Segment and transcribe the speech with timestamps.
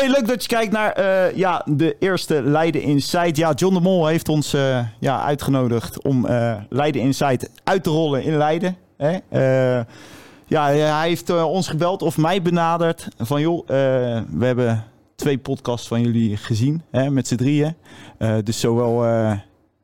[0.00, 3.36] Hey, leuk dat je kijkt naar eh, ja, de eerste Leiden Insight.
[3.36, 7.90] Ja, John de Mol heeft ons eh, ja, uitgenodigd om eh, Leiden Insight uit te
[7.90, 8.76] rollen in Leiden.
[8.96, 9.18] Hè?
[10.46, 14.84] Ja, hij heeft ons gebeld of mij benaderd van joh, we hebben
[15.14, 17.76] twee podcasts van jullie gezien hè, met z'n drieën.
[18.44, 19.00] Dus zowel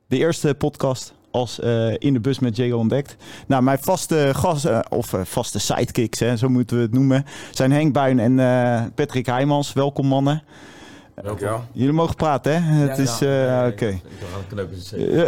[0.07, 3.15] de eerste podcast als eh, in de bus met Jago ontdekt.
[3.47, 7.71] Nou, mijn vaste gasten, of eh, vaste sidekicks, hè, zo moeten we het noemen, zijn
[7.71, 9.73] Henk Buin en eh, Patrick Heijmans.
[9.73, 10.43] Welkom mannen.
[11.71, 12.87] Jullie mogen praten, hè?
[12.87, 13.87] Het is, eh, oké.
[13.87, 15.25] Ik ga een knopen zetten.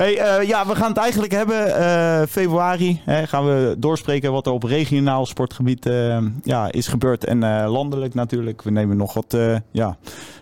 [0.00, 1.76] hey, eh, ja, we gaan het eigenlijk hebben.
[1.76, 7.24] eh, februari hè, gaan we doorspreken wat er op regionaal sportgebied eh, ja, is gebeurd.
[7.24, 8.62] En eh, landelijk natuurlijk.
[8.62, 9.96] We nemen nog wat eh, ja,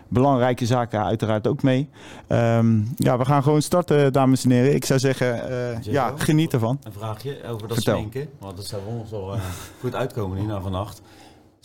[0.07, 1.89] belangrijke zaken uiteraard ook mee.
[2.27, 4.75] Ehm, ja, we gaan gewoon starten, dames en heren.
[4.75, 6.79] Ik zou zeggen, eh, ja, geniet ervan.
[6.83, 7.97] Een vraagje over dat Vertel.
[7.97, 8.27] sminken.
[8.39, 9.39] Want dat zou ons wel eh,
[9.79, 11.01] goed uitkomen hier na vannacht.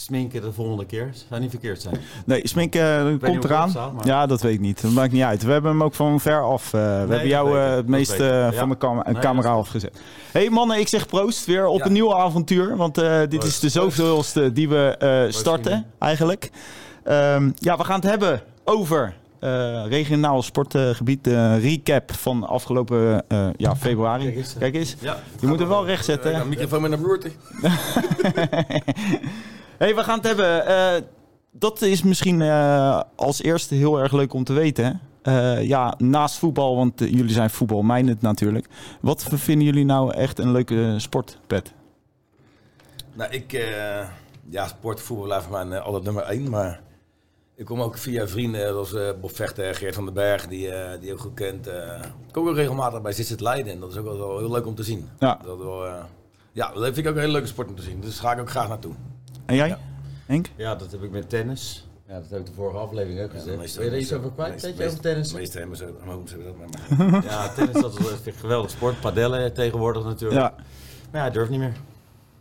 [0.00, 1.10] Sminken de volgende keer.
[1.28, 1.96] Zou niet verkeerd zijn.
[2.26, 3.62] Nee, Smink eh, komt eraan.
[3.62, 4.82] het staat, maar- Ja, dat weet ik niet.
[4.82, 5.42] Dat maakt niet uit.
[5.42, 6.64] We hebben hem ook van ver af.
[6.66, 8.26] eh, we hebben jou eh, het Dat meest weet ik.
[8.26, 8.52] Ja.
[8.52, 10.00] van de cam Nee, dat camera afgezet.
[10.32, 11.84] hey, mannen, ik zeg proost weer op Ja.
[11.86, 12.76] een nieuw avontuur.
[12.76, 12.94] Want
[13.28, 16.50] dit is de zoveelste die we starten, eigenlijk.
[17.04, 19.14] Ehm, ja, we gaan het hebben over
[19.88, 21.24] regionaal sportgebied.
[21.24, 23.24] De recap van afgelopen
[23.56, 24.24] ja, februari.
[24.24, 24.54] Kijk eens.
[24.58, 24.96] Kijk eens.
[25.00, 25.16] Ja.
[25.40, 26.48] Je moet hem wel recht zetten.
[26.48, 27.30] microfoon met een broerte.
[29.78, 30.66] hey, we gaan het hebben.
[30.66, 31.02] eh,
[31.52, 35.00] dat is misschien eh, als eerste heel erg leuk om te weten.
[35.22, 38.66] Eh, ja, naast voetbal, want jullie zijn voetbalminded natuurlijk.
[39.00, 41.72] Wat vinden jullie nou echt een leuke sport, Pet?
[43.12, 43.52] Nou, ik...
[44.48, 46.50] ja, sport, voetbal blijft voor mij altijd nummer één.
[46.50, 46.80] Maar
[47.54, 51.20] ik kom ook via vrienden zoals Bob Vechter, Geert van den Berg, die, die ook
[51.20, 51.66] goed kent.
[51.66, 53.72] ik kom ook regelmatig bij Zit het Leiden.
[53.72, 55.08] En dat is ook wel heel leuk om te zien.
[55.18, 55.38] Ja.
[55.44, 55.86] Dat, wel,
[56.52, 58.00] ja, dat vind ik ook een hele leuke sport om te zien.
[58.00, 58.94] Dus daar ga ik ook graag naartoe.
[59.48, 59.78] En jij, Ja.
[60.26, 60.46] Henk?
[60.56, 61.86] Ja, dat heb ik met tennis.
[62.08, 63.74] Ja, dat heb ik de vorige aflevering ook gezegd.
[63.76, 64.62] Wil je er iets over kwijt?
[64.62, 65.28] Weet je over tennis?
[65.30, 65.58] De meeste
[66.06, 67.22] hoofd hebben dat met me.
[67.22, 69.00] Ja, tennis dat is echt een geweldig sport.
[69.00, 70.40] Padellen tegenwoordig natuurlijk.
[70.40, 70.64] Ja, Maar
[71.12, 71.72] ja, hij durft niet meer.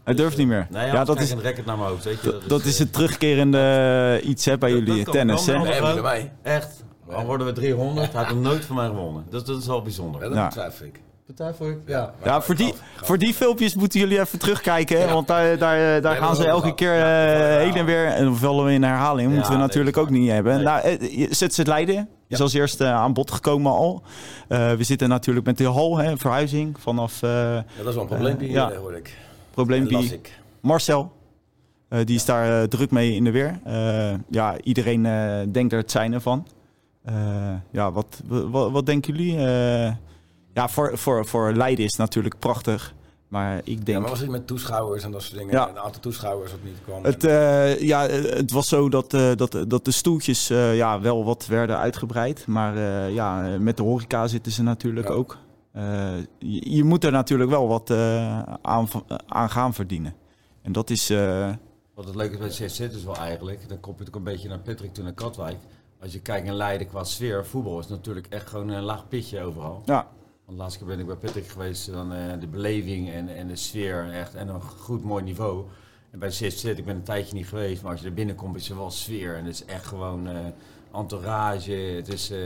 [0.03, 0.67] hij durft niet meer.
[0.69, 2.39] Nee, ja, dat is, een racket naar mijn hoofd, weet je.
[2.47, 3.59] dat is eh, het terugkerende
[4.21, 5.45] eh, iets hè, bij Dat- jullie dat tennis.
[5.45, 6.01] Hè?
[6.01, 6.33] mij.
[6.41, 6.83] Echt.
[7.09, 8.13] Dan worden we 300.
[8.13, 9.25] Hij heeft nog nooit van mij gewonnen.
[9.29, 10.21] Dus dat is wel bijzonder.
[10.21, 10.45] Ja, dat Ja.
[10.47, 10.99] betwijfel ik.
[11.59, 11.77] Ik?
[11.85, 12.13] Ja.
[12.23, 14.99] Ja, voor die, voor die filmpjes moeten jullie even terugkijken.
[14.99, 15.13] Ja.
[15.13, 18.05] Want daar, daar, daar Ja, gaan ze elke keer eh, heen en weer.
[18.05, 19.33] En we in herhaling.
[19.33, 20.55] Moeten we natuurlijk ook niet hebben.
[20.55, 20.63] Nee.
[20.63, 22.09] Nou, eh, zet ze het Leiden.
[22.27, 24.01] Is als eerste aan bod gekomen al.
[24.47, 26.79] Eh, we zitten natuurlijk met de hal, hè, verhuizing.
[26.79, 28.73] Vanaf eh Ja, dat is wel een probleempje, Eh, ja.
[28.75, 29.17] hoor ik.
[29.51, 30.39] probleempje Dat las ik.
[30.61, 31.11] Marcel.
[31.89, 33.59] Eh, die is daar eh, druk mee in de weer.
[33.63, 36.47] Eh, ja, iedereen eh, denkt er het zijn van.
[37.03, 37.13] Eh,
[37.71, 39.37] ja, wat, wat, wat denken jullie?
[40.57, 42.93] Ja, voor, voor, voor Leiden is het natuurlijk prachtig.
[43.27, 43.99] Maar ik Ja, denk...
[43.99, 45.53] maar was het met toeschouwers en dat soort dingen?
[45.53, 45.69] Ja.
[45.69, 47.03] Een aantal toeschouwers dat niet kwam.
[47.03, 51.25] Het, eh, ja, het was zo dat, eh, dat, dat de stoeltjes eh, ja, wel
[51.25, 52.47] wat werden uitgebreid.
[52.47, 52.77] Maar
[53.11, 55.13] ja, met de horeca zitten ze natuurlijk Ja.
[55.13, 55.37] ook.
[56.39, 57.91] Je, je moet er natuurlijk wel wat
[58.61, 58.87] aan,
[59.27, 60.13] aan gaan verdienen.
[60.61, 61.09] En dat is...
[61.93, 64.49] Wat het leuke is bij CZ is wel eigenlijk, dan kom je ook een beetje
[64.49, 65.57] naar Patrick toen naar Katwijk.
[66.01, 69.41] Als je kijkt in Leiden qua sfeer, voetbal is natuurlijk echt gewoon een laag pitje
[69.41, 69.81] overal.
[69.85, 70.07] ja,
[70.47, 73.47] Want de laatste keer ben ik bij Patrick geweest, dan eh, de beleving en, en
[73.47, 75.65] de sfeer en echt en een goed mooi niveau.
[76.11, 78.69] En bij CZ, ik ben een tijdje niet geweest, maar als je er binnenkomt is
[78.69, 80.35] er wel sfeer en het is echt gewoon eh,
[80.93, 81.71] entourage.
[81.71, 82.39] Het is eh,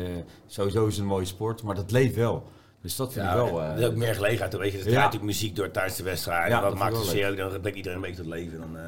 [0.47, 2.43] sowieso is het een mooie sport, maar dat leeft wel.
[2.81, 3.61] Dus dat vind ja, ik wel.
[3.61, 4.57] er eh, is ook meer gelegenheid.
[4.57, 4.89] Weet je, er Ja.
[4.89, 6.51] draait natuurlijk muziek door tijdens de wedstrijd.
[6.51, 7.35] Ja, dat, dat maakt het zeer.
[7.35, 8.59] Dan brengt iedereen een beetje tot leven.
[8.59, 8.83] Dan eh,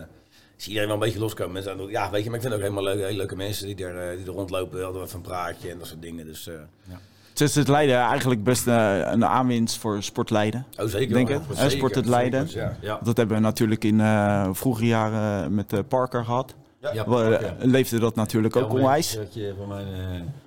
[0.55, 1.53] zie iedereen wel een beetje loskomen.
[1.53, 4.09] Mensen ja, weet je, maar ik vind ook helemaal leuke, hele leuke mensen die er,
[4.09, 4.83] eh, die er rondlopen.
[4.83, 6.25] Hadden wat van een praatje en dat soort dingen.
[6.25, 6.99] Dus, eh, het
[7.41, 10.65] is het Leiden eigenlijk best eh, een aanwinst voor Sport Leiden.
[10.79, 11.13] oh, zeker.
[11.13, 11.27] Denk.
[11.27, 12.47] Zeker, Sport het Leiden.
[12.49, 12.77] Ja.
[12.81, 12.99] ja.
[13.03, 16.55] Dat hebben we natuurlijk in eh vroege jaren met eh, Parker gehad.
[16.93, 17.55] Ja, oké.
[17.59, 19.17] leefde dat natuurlijk ook onwijs.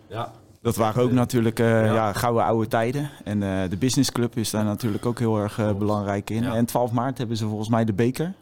[0.08, 0.32] ja.
[0.62, 2.12] Dat waren ook natuurlijk ja.
[2.12, 3.10] Gouden oude tijden.
[3.24, 6.44] En de Business Club is daar natuurlijk ook heel erg belangrijk in.
[6.44, 8.34] En 12 maart hebben ze volgens mij de beker.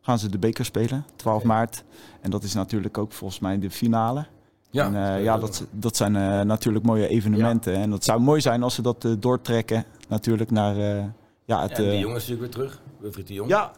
[0.00, 1.46] Gaan ze de beker spelen, 12 Oké.
[1.46, 1.84] maart.
[2.20, 4.26] En dat is natuurlijk ook volgens mij de finale.
[4.72, 7.74] Ja, en, eh, dat is ja dat, dat zijn eh, natuurlijk mooie evenementen.
[7.74, 11.04] En dat zou mooi zijn als ze dat eh, doortrekken natuurlijk naar eh,
[11.44, 11.70] ja, het...
[11.70, 12.80] En die jongen is natuurlijk weer terug.
[12.98, 13.50] Wilfried de Jong.
[13.50, 13.72] ja,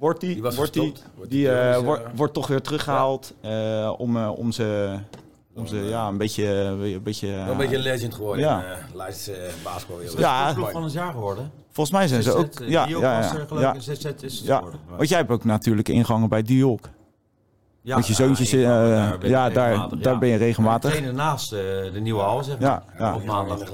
[0.00, 0.92] wordt die, Die was wordt die.
[1.14, 4.98] Wordt die die eh, jongens, wordt, wordt toch weer teruggehaald eh, om, eh, om ze,
[5.54, 6.46] om ze ja, een beetje...
[6.46, 8.44] een beetje een beetje legend geworden.
[8.44, 8.64] Ja.
[8.64, 10.18] Uh, lijst uh, basketbal.
[10.18, 10.52] Ja.
[10.54, 11.50] ploeg van het jaar geworden.
[11.70, 12.58] Volgens mij zijn ze ook...
[12.66, 14.56] Ja, Diok ja, was er geloof ik, ZZ is het ja.
[14.56, 14.80] geworden.
[14.96, 16.88] Want jij hebt ook natuurlijk ingangen bij Diok.
[17.90, 20.90] Ja, Met je ja, zoontjes, eh, daar ben ik ja, daar- daar ben je regelmatig.
[20.90, 21.58] Trainen naast eh,
[21.92, 22.68] de nieuwe hal, zeg maar.
[22.70, 23.14] Ja, ja.
[23.14, 23.58] Op maandag.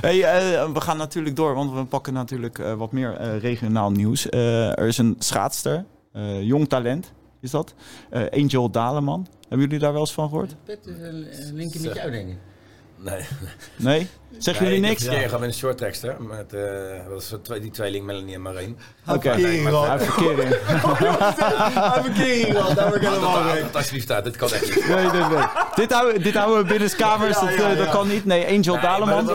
[0.00, 3.90] Hey, eh, we gaan natuurlijk door, want we pakken natuurlijk eh, wat meer eh, regionaal
[3.90, 4.28] nieuws.
[4.28, 7.74] Eh, er is een schaatster, Eh, jong talent is dat.
[8.10, 9.26] Eh, Angel Daleman.
[9.40, 10.54] Hebben jullie daar wel eens van gehoord?
[10.64, 12.36] Pet, een linkje met jou, denk ik.
[12.96, 13.24] Nee.
[13.76, 14.08] Nee?
[14.38, 14.92] Zeggen jullie niks?
[14.92, 16.16] Ik heb een keer gehad met een short tekster.
[16.22, 16.62] Met, eh,
[17.08, 18.78] was zo twee, die tweeling Melanie en Marijn.
[19.08, 19.20] Oké.
[19.30, 19.68] Verkering.
[19.72, 20.00] Ah,
[22.02, 22.74] verkering, Ron.
[22.74, 23.62] Daar ben ik helemaal mee.
[23.72, 24.88] Alsjeblieft dit kan echt niet.
[24.88, 25.44] Nee, nee, nee.
[25.74, 27.40] Dit houden, dit houden we binnen kamers.
[27.40, 27.92] Ja, dat, ja, eh, dat ja.
[27.92, 28.24] kan niet.
[28.24, 29.30] Nee, Angel Daleman.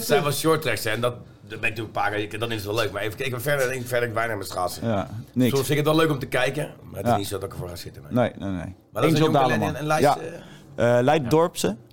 [0.00, 1.14] Zij was short tekster en dat,
[1.48, 2.92] dat ben ik een paar keer, dan is het wel leuk.
[2.92, 4.88] Maar even kijken, verder, denk ik verder weinig met schaatsen.
[4.88, 5.50] Ja, niks.
[5.54, 7.16] Soms vind ik het wel leuk om te kijken, maar het is Ja.
[7.18, 8.02] niet zo dat ik ervoor ga zitten.
[8.10, 8.14] nee.
[8.36, 8.74] Nee, nee, nee.
[8.92, 9.68] Maar dat is Angel een Daleman.
[9.74, 10.02] en een lijst.
[10.76, 11.02] Ja.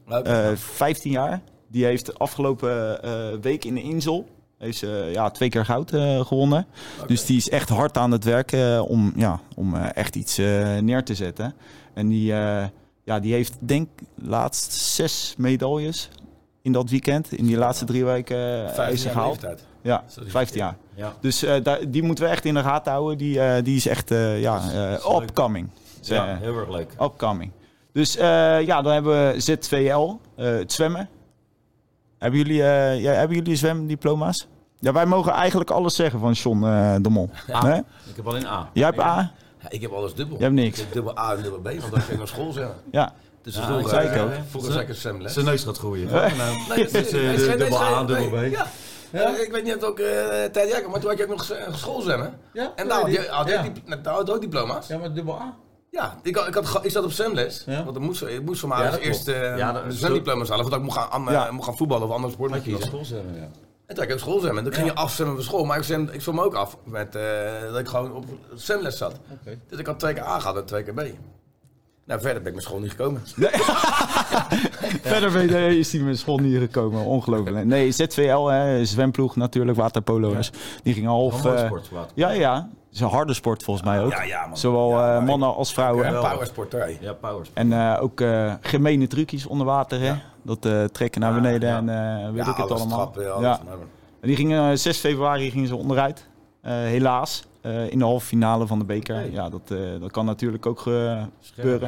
[0.07, 1.41] Eh, Eh 15 jaar.
[1.67, 3.11] Die heeft de afgelopen eh,
[3.41, 4.27] week in de Insel
[4.57, 5.89] heeft ze, eh, ja, twee keer goud
[6.27, 6.67] gewonnen.
[7.07, 10.37] Dus die is echt hard aan het werk eh, om, ja, om echt iets
[10.79, 11.53] neer te zetten.
[11.93, 12.25] En die,
[13.03, 16.09] ja, die heeft denk laatst zes medailles
[16.61, 17.31] in dat weekend.
[17.31, 19.31] In die laatste drie weken 15 ze jaar gehaald.
[19.41, 19.65] leeftijd.
[19.81, 20.75] Ja, 15 jaar.
[20.95, 21.13] Ja.
[21.21, 23.17] Dus daar, die moeten we echt in de gaten houden.
[23.17, 25.69] Die, die is echt ja, is- is upcoming.
[26.01, 26.91] Ja, heel erg leuk.
[27.01, 27.51] Upcoming.
[27.93, 31.09] Dus eh, ja, dan hebben we ZVL, eh, het zwemmen.
[32.17, 34.47] Hebben jullie, eh, ja, hebben jullie zwemdiploma's?
[34.79, 37.29] Ja, wij mogen eigenlijk alles zeggen van John eh de Mol.
[37.63, 37.79] Nee?
[37.79, 38.69] Ik heb alleen A.
[38.73, 39.31] Jij hebt A?
[39.59, 40.37] Ja, ik heb alles dubbel.
[40.37, 40.77] Jij hebt niks.
[40.77, 42.75] Ik heb dubbel A en dubbel B, want dan ging ik naar school zeggen.
[42.91, 43.13] Ja.
[43.41, 44.31] Dus Ja, vroeger, zei ik ook.
[44.49, 45.33] Vroeger zei ik een zwemles.
[45.33, 46.09] Zijn neus gaat groeien.
[46.11, 48.51] Nee, Dus, eh, dubbel A, dubbel B.
[48.51, 48.67] Ja.
[49.11, 50.07] Ja, ik weet niet of het ook uh,
[50.51, 52.39] tijd jij maar toen had je ook nog uh, schoolzwemmen.
[52.53, 52.71] Ja?
[52.75, 54.87] En daar had je, had je ook, daar had je ook diploma's.
[54.87, 55.55] Ja, maar dubbel A.
[56.23, 57.63] ik, had, ik, had, ik zat op zwemles.
[57.65, 57.83] Ja.
[57.83, 60.63] Want ik moest, ik moest van mij Ja, als eerste Ja, zwemdiploma's halen.
[60.69, 61.45] Want ik mocht gaan, aan, Ja.
[61.47, 62.83] uh, mocht gaan voetballen of andere sport dat kiezen.
[62.87, 63.47] schoolzwemmen, ja.
[63.85, 64.63] En toen ik ook schoolzwemmen.
[64.63, 65.65] Dan ging je afzwemmen van school.
[65.65, 67.21] Maar ik zwem, ik zwem ook af met, uh,
[67.71, 68.25] dat ik gewoon op
[68.55, 69.19] zwemles zat.
[69.31, 69.59] Oké.
[69.69, 71.01] Dus ik had twee keer A gehad en twee keer B.
[72.05, 73.21] Nou, verder ben ik mijn school niet gekomen.
[75.11, 77.03] Verder weet- eh, is hij met school niet gekomen.
[77.05, 77.65] Ongelooflijk.
[77.65, 80.51] Nee, ZVL, hè, zwemploeg natuurlijk, waterpolo's.
[80.83, 81.45] Die gingen half...
[81.45, 81.71] Eh,
[82.13, 82.55] ja, ja.
[82.55, 84.11] Het is een harde sport volgens mij ook.
[84.11, 84.57] Ja, ja, man.
[84.57, 86.11] Zowel Ja, eh, mannen als vrouwen.
[86.11, 86.73] Ja, powersport.
[87.53, 90.05] En eh, ook eh gemene trucjes onder water, hè?
[90.05, 90.21] Ja.
[90.41, 91.77] Dat eh, trekken naar Ja, beneden ja.
[91.77, 92.97] en eh, weet Ja, ik het allemaal.
[92.97, 93.43] trappen, alles.
[93.57, 93.59] ja.
[93.65, 93.73] Maar-
[94.21, 96.27] En die gingen, eh, 6 februari gingen ze onderuit.
[96.61, 97.43] Eh, helaas.
[97.63, 99.31] Eh, in de halve finale van de beker.
[99.31, 101.87] Ja, dat, eh, dat kan natuurlijk ook eh, gebeuren.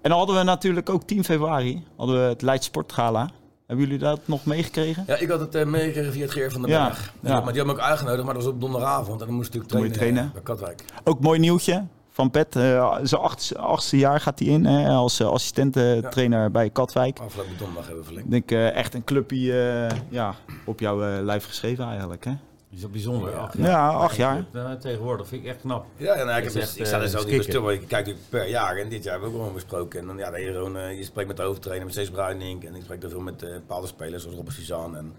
[0.00, 3.30] En dan hadden we natuurlijk ook 10 februari hadden we het Leids Sportgala.
[3.66, 5.04] Hebben jullie dat nog meegekregen?
[5.06, 7.12] Ja, ik had het uh, meegekregen via het Geer van den Ja, Berg.
[7.20, 7.28] ja.
[7.28, 9.20] Maar die hebben me ook uitgenodigd, maar dat was op donderdagavond.
[9.20, 10.32] En dan moest ik natuurlijk trainen, trainen.
[10.32, 10.84] bij Katwijk.
[11.04, 12.56] Ook mooi nieuwtje van Pet.
[12.56, 17.18] eh, zijn achtste, achtste jaar gaat hij in hè, als uh, assistententrainer bij Katwijk.
[17.18, 18.32] Afgelopen donderdag hebben we verlengd.
[18.34, 20.34] Ik denk echt een clubje ja,
[20.64, 22.24] op jouw lijf geschreven eigenlijk.
[22.24, 22.32] Hè?
[22.74, 23.36] Is dat bijzonder?
[23.36, 24.44] Acht Ja, acht jaar.
[24.52, 25.86] Nou, tegenwoordig vind ik echt knap.
[25.96, 27.62] Ja, en, nou, ik, echt, ik sta er eh, zo niet skikken.
[27.62, 28.76] bij stil, ik kijk per jaar.
[28.76, 30.00] En dit jaar hebben we ook gewoon besproken.
[30.00, 32.64] En dan, ja, dan je, gewoon, je spreekt met de hoofdtrainer, met Cees Bruinink.
[32.64, 35.12] En ik spreek er veel met eh, bepaalde spelers, zoals Robert Suzanne en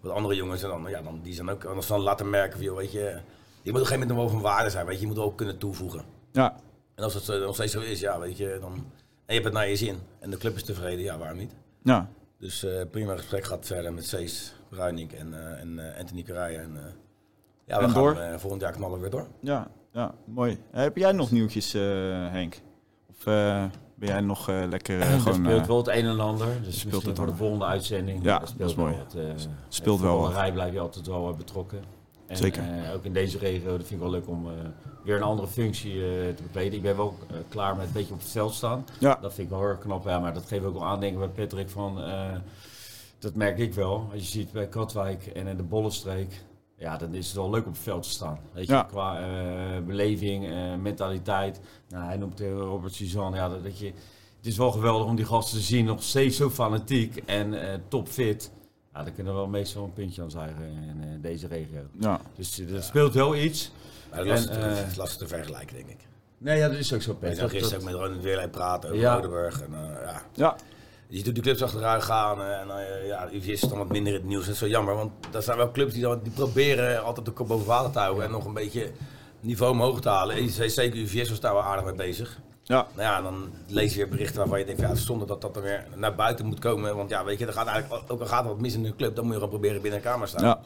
[0.00, 0.62] wat andere jongens.
[0.62, 3.20] En dan, ja, dan, die zijn ook anders dan laten merken van, joh, weet je...
[3.62, 5.00] Je moet op een gegeven moment nog wel van waarde zijn, weet je.
[5.00, 6.02] Je moet ook kunnen toevoegen.
[6.32, 6.56] Ja,
[6.94, 8.72] En als dat nog steeds zo is, ja, weet je, dan...
[8.72, 8.82] En
[9.26, 9.98] je hebt het naar je zin.
[10.20, 11.52] En de club is tevreden, ja, waarom niet?
[11.82, 12.08] ja.
[12.38, 16.62] Dus eh, prima gesprek gehad verder met Cees, Bruining en, eh, en eh, Anthony Carrière.
[16.62, 16.82] En, eh,
[17.64, 18.16] ja, we gaan door?
[18.16, 19.26] eh, volgend jaar knallen we weer door.
[19.40, 20.58] Ja, ja, mooi.
[20.70, 21.82] Heb jij nog nieuwtjes, eh,
[22.30, 22.60] Henk?
[23.10, 25.34] Of eh, ben jij nog eh, lekker gewoon...
[25.44, 26.46] speelt wel het een en ander.
[26.46, 28.24] Dus speelt speelt het voor de volgende uitzending.
[28.24, 28.94] Ja, dat is speelt mooi.
[28.94, 30.32] wel wat, eh, Speelt wel wat.
[30.32, 31.80] rij blijf je altijd wel betrokken.
[32.26, 32.62] En, Zeker.
[32.62, 34.52] eh, ook in deze regio, dat vind ik wel leuk om eh,
[35.04, 36.72] weer een andere functie eh, te bekleden.
[36.74, 37.14] Ik ben wel
[37.48, 38.84] klaar met een beetje op het veld staan.
[39.00, 39.18] Ja.
[39.20, 40.04] Dat vind ik wel heel erg knap.
[40.04, 41.98] Ja, maar dat geeft ook wel aandenken bij Patrick van...
[43.18, 44.08] dat merk ik wel.
[44.12, 46.42] Als je ziet bij Katwijk en in de Bollenstreek...
[46.80, 48.38] Ja, dan is het wel leuk op het veld te staan.
[48.52, 48.82] Weet je, Ja.
[48.82, 51.60] qua eh, beleving, eh, mentaliteit.
[51.88, 53.36] Nou, hij noemt eh, Robert Suzanne.
[53.36, 53.86] Ja, dat, dat je,
[54.36, 55.84] het is wel geweldig om die gasten te zien.
[55.84, 58.50] Nog steeds zo fanatiek en eh, topfit.
[58.94, 61.80] Ja, daar kunnen we wel meestal een puntje aan zuigen in eh, deze regio.
[62.00, 62.20] ja.
[62.36, 63.70] Dus er speelt wel iets.
[64.10, 66.06] Maar dat is lastig, En, te- het is lastig te vergelijken, denk ik.
[66.38, 68.50] Nee, ja, dat is ook zo, Ik zag Dat- gisteren dat- ook met Ronald Weerlijn
[68.50, 69.12] praten over Ja.
[69.12, 69.60] Oudenburg.
[69.62, 70.22] En, eh, ja.
[70.34, 70.56] ja.
[71.08, 72.42] Je ook die clubs achteruit gaan.
[72.42, 74.44] en uh, ja, UVS is dan wat minder in het nieuws.
[74.44, 77.32] Dat is zo jammer, want dat zijn wel clubs die, dan, die proberen altijd de
[77.32, 78.24] kop boven water te houden.
[78.24, 78.90] En nog een beetje
[79.40, 80.36] niveau omhoog te halen.
[80.36, 82.40] En zeker UVS was daar wel aardig mee bezig.
[82.62, 82.86] Ja.
[82.94, 85.62] Nou ja, dan lees je weer berichten waarvan je denkt, ja, zonder dat dat er
[85.62, 86.96] weer naar buiten moet komen.
[86.96, 89.14] Want ja, weet je, er gaat eigenlijk ook al gaat wat mis in de club,
[89.14, 90.46] dan moet je gewoon proberen binnen een kamer te staan.
[90.46, 90.60] Ja.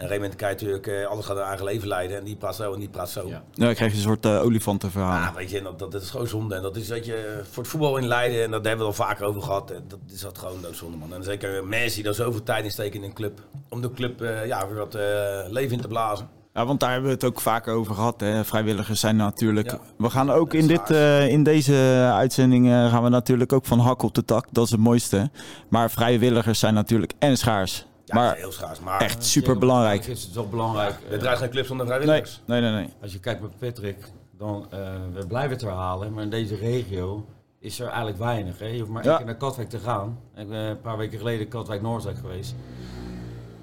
[0.00, 2.18] En Raymond Kijk natuurlijk, eh, alles gaat een eigen leven leiden.
[2.18, 3.28] En die praat zo en die praat zo.
[3.28, 3.42] Ja.
[3.52, 5.12] ja, dan krijg je een soort uh, olifantenverhaal.
[5.12, 6.54] Ja, weet je, dat, dat, dat is gewoon zonde.
[6.54, 9.06] En dat is, weet je, voor het voetbal in Leiden, en dat hebben we al
[9.06, 11.14] vaker over gehad, en dat is dat gewoon doodzonde, man.
[11.14, 14.22] En zeker mensen die daar zoveel tijd in steken in een club, om de club
[14.22, 15.02] uh, ja, weer wat uh,
[15.48, 16.28] leven in te blazen.
[16.54, 18.20] Ja, want daar hebben we het ook vaker over gehad.
[18.20, 18.44] Hè.
[18.44, 19.70] Vrijwilligers zijn natuurlijk.
[19.70, 19.78] Ja.
[19.96, 21.74] We gaan ook in, dit, uh, in deze
[22.12, 24.46] uitzending uh, gaan we natuurlijk ook van hak op de tak.
[24.50, 25.30] Dat is het mooiste.
[25.68, 27.86] Maar vrijwilligers zijn natuurlijk en schaars.
[28.10, 28.80] Ja, maar heel schaars.
[28.80, 30.06] Maar echt super belangrijk.
[30.06, 30.94] is het wel belangrijk.
[31.10, 32.40] Er draait geen club zonder vrijwilligers.
[32.44, 32.88] nee, nee, nee.
[33.02, 33.96] Als je kijkt met Patrick,
[34.38, 34.78] dan, eh,
[35.14, 37.26] we blijven het herhalen, maar in deze regio
[37.58, 38.58] is er eigenlijk weinig.
[38.58, 38.66] Hè?
[38.66, 39.08] Je hoeft maar Ja.
[39.08, 40.18] één keer naar Katwijk te gaan.
[40.36, 42.54] Ik ben een paar weken geleden in Katwijk-Noordwijk geweest.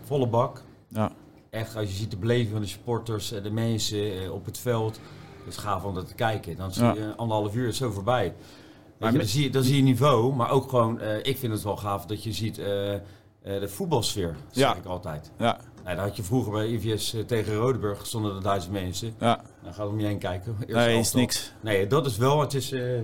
[0.03, 0.61] Volle bak.
[0.87, 1.11] Ja.
[1.49, 4.99] Echt, als je ziet de beleving van de supporters, de mensen eh, op het veld.
[5.43, 6.55] Het is gaaf om dat te kijken.
[6.55, 6.93] Dan zie Ja.
[6.93, 8.33] je anderhalf uur is zo voorbij.
[8.99, 11.53] Maar je, dan, zie je, dan zie je niveau, maar ook gewoon, eh, ik vind
[11.53, 12.61] het wel gaaf dat je ziet
[13.59, 14.75] de voetbalsfeer, zeg Ja.
[14.75, 15.31] ik altijd.
[15.37, 19.13] Ja, Nou, dat had je vroeger bij IVS eh, tegen Rodeburg, stonden er duizend mensen.
[19.19, 19.41] ja.
[19.63, 20.55] Dan gaat om je heen kijken.
[20.67, 21.53] Nee, is niks.
[21.61, 23.03] Nee, dat is wel, het is eh, eh,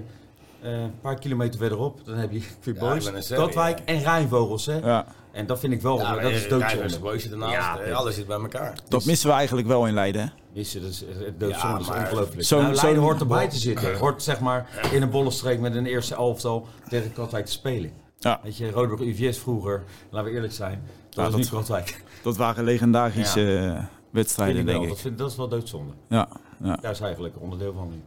[0.61, 1.99] een paar kilometer verderop.
[2.05, 3.85] Dan heb je Quick Ja, Boys, Katwijk ja.
[3.85, 4.65] en Rijnvogels.
[4.65, 4.77] Hè?
[4.77, 5.05] Ja.
[5.31, 7.19] En dat vind ik wel, Ja, dat is doodzonde.
[7.19, 7.53] Zit ernaast.
[7.53, 8.77] Ja, eh, alles zit bij elkaar.
[8.87, 10.21] Dat missen we eigenlijk wel in Leiden.
[10.21, 10.27] hè?
[10.53, 12.43] Missen, dat is het doodzonde, Ja, is ongelooflijk.
[12.43, 13.97] zo'n- nou, Leiden hoort erbij te zitten.
[13.99, 17.91] Hoort zeg maar in een bollenstreek met een eerste elftal tegen Katwijk te spelen.
[18.23, 18.39] Ja.
[18.43, 22.03] Weet je, Rodeburg UVS vroeger, laten we eerlijk zijn, dat Ja, was dat- Katwijk.
[22.23, 25.01] Dat waren legendarische eh, wedstrijden, Vind ik denk Dat, ik.
[25.03, 25.93] vind, dat is wel doodzonde.
[26.09, 26.27] Ja,
[26.63, 26.75] ja.
[26.75, 28.01] Daar is eigenlijk onderdeel van nu.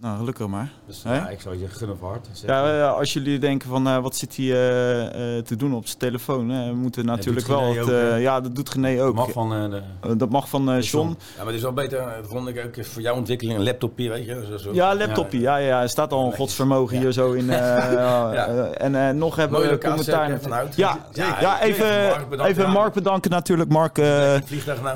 [0.00, 0.72] Nou, gelukkig maar.
[0.86, 2.28] Dus ja, ik zou je gunnen van harte.
[2.32, 2.50] zeg.
[2.50, 5.98] Ja, eh, als jullie denken van eh, wat zit hij eh, te doen op zijn
[5.98, 7.74] telefoon, we moeten natuurlijk wel.
[7.74, 9.14] Het, ja, dat doet René ook.
[9.14, 10.16] Mag van de...
[10.16, 11.08] Dat mag van John.
[11.08, 14.26] Ja, maar het is wel beter, vond ik ook voor jouw ontwikkeling, een laptopje, weet
[14.26, 14.46] je.
[14.50, 14.70] Zo, zo.
[14.72, 15.40] Ja, laptopje.
[15.40, 17.50] Ja, ja, er staat al een godsvermogen hier zo in.
[17.50, 20.38] eh, En nog hebben we commentaar.
[20.48, 20.76] Hout.
[20.76, 21.40] Ja, Zeker.
[21.40, 22.52] ja, even, Mark, bedankt.
[22.52, 23.70] even Mark bedanken natuurlijk.
[23.70, 24.40] Mark, nou.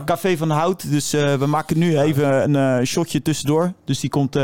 [0.05, 0.91] Café van Hout.
[0.91, 3.73] Dus we maken nu even een shotje tussendoor.
[3.85, 4.37] Dus die komt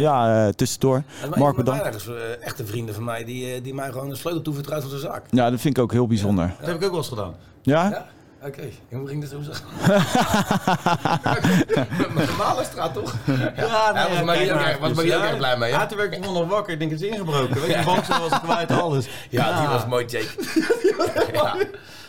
[0.00, 0.46] ja.
[0.46, 1.02] eh, tussendoor.
[1.36, 1.82] Mark, bedankt.
[1.84, 2.06] bedankt.
[2.08, 4.98] uh, echte vrienden van mij die, eh, die mij gewoon een sleutel toevertrouwt van de
[4.98, 5.22] zaak.
[5.30, 6.52] Ja, dat vind ik ook heel bijzonder.
[6.58, 7.34] Dat heb ik ook wel eens gedaan.
[7.62, 7.88] Ja?
[7.90, 8.06] Ja?
[8.46, 9.66] Oké, en hoe ging dat zo zeggen?
[12.14, 13.14] Met normale straat toch?
[13.56, 15.70] Ja, Hij was Marie ook erg- was Marie ook erg blij mee?
[15.70, 16.72] Ja, toen werd ik nog wakker.
[16.72, 17.60] Ik denk, het is ingebroken.
[17.60, 19.08] Weet je, de bank was kwijt, alles.
[19.30, 20.26] Ja, die was mooi, Jake.
[21.32, 21.56] ja.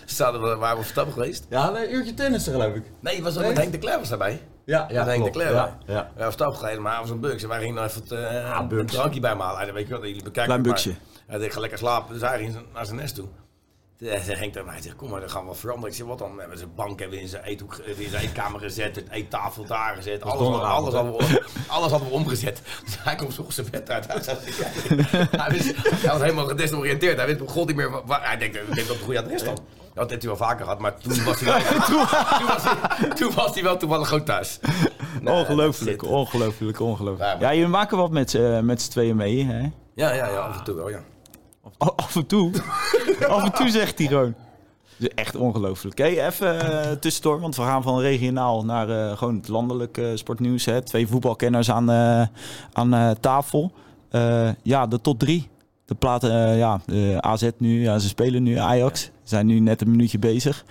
[0.05, 1.45] Zaten we, waren we op stap geweest?
[1.49, 2.83] Ja, een uurtje tennissen geloof ik.
[2.99, 4.41] Nee, was dat met Henk de was daarbij.
[4.65, 5.35] Ja, Ja, de klopt.
[5.35, 6.11] Ja, Ja.
[6.15, 7.43] We stap gereden, maar was een bugs.
[7.43, 9.67] En wij gingen even het, eh, een drankje bij me halen.
[9.67, 10.97] En weet je wat, jullie bekijken Klein.
[11.27, 12.13] Hij dacht, ik ga lekker slapen.
[12.13, 13.27] Dus hij ging naar zijn nest toe.
[13.99, 15.89] Zei Henk tegen mij, zegt, kom maar, dan gaan we veranderen.
[15.89, 16.33] Ik zeg, wat dan?
[16.33, 19.95] We hebben zijn bank hebben in zijn, eethoek, in zijn eetkamer gezet, het eettafel daar
[19.95, 20.21] gezet.
[20.21, 22.61] Alles, alles, donderdagavond, hadden we, alles hadden we omgezet.
[22.85, 24.07] Dus hij komt zo zijn bed uit.
[24.07, 24.17] Hij,
[25.31, 27.17] hij, was helemaal gedesoriënteerd.
[27.17, 28.27] Hij wist god niet meer waar.
[28.27, 29.57] Hij denkt, ik denk dat het een goede adres dan.
[29.93, 31.97] Dat heeft hij wel vaker gehad, maar toen was hij wel, toen,
[32.47, 34.59] was hij, toen was hij wel toevallig gewoon thuis.
[35.21, 37.41] Nee, ongelooflijk, ongelooflijk, ongelooflijk.
[37.41, 39.59] Ja, jullie maken wat met, z'n- met z'n tweeën mee, hè?
[39.95, 40.99] Ja, ja, ja, af en toe wel, ja.
[41.77, 42.51] Af en toe.
[43.29, 44.35] Af en toe zegt hij gewoon.
[45.15, 45.97] Echt ongelooflijk.
[45.97, 50.65] Hey, even eh, tussendoor, want we gaan van regionaal naar eh, gewoon het landelijk sportnieuws.
[50.65, 50.81] Hè.
[50.81, 51.91] Twee voetbalkenners aan,
[52.73, 53.71] aan tafel.
[54.63, 55.49] Ja, de top drie.
[55.85, 56.79] De platen, ja,
[57.19, 59.09] AZ nu, ja, ze spelen nu Ajax.
[59.31, 60.65] Zijn nu net een minuutje bezig.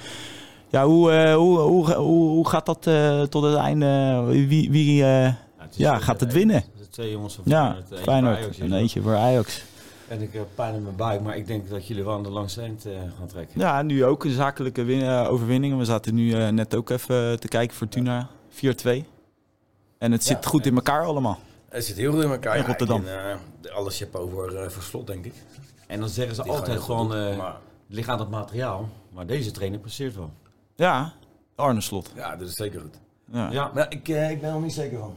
[0.69, 4.23] Ja, hoe, eh, hoe, hoe, hoe, hoe gaat dat eh, tot het einde?
[4.27, 5.33] Wie, wie eh,
[5.71, 6.65] ja, gaat het winnen?
[6.79, 8.59] de Twee jongens van Ja, Feyenoord.
[8.59, 9.63] en eentje voor Ajax.
[10.09, 12.31] En ik heb pijn in mijn buik, maar ik denk dat jullie wel aan de
[12.31, 13.61] langste eind eh, gaan trekken.
[13.61, 15.79] Ja, nu ook een zakelijke win- overwinning.
[15.79, 18.59] We zaten nu eh, net ook even te kijken, Fortuna 4-2.
[19.99, 21.39] En het zit Ja, goed in elkaar allemaal.
[21.69, 22.57] Het zit heel goed in elkaar.
[22.57, 23.05] In Rotterdam.
[23.07, 25.35] eh, alles je hebt over uh, verslot, denk ik.
[25.87, 27.57] En dan zeggen ze Die altijd doen, eh, maar-
[27.91, 28.89] het ligt aan het materiaal.
[29.13, 30.31] Maar deze trainer presteert wel.
[30.75, 31.13] Ja,
[31.55, 32.13] Arne Slot.
[32.15, 32.99] Ja, dat is zeker goed.
[33.33, 33.51] Ja.
[33.51, 35.15] Ja, Maar ik, eh, ik ben er nog niet zeker van.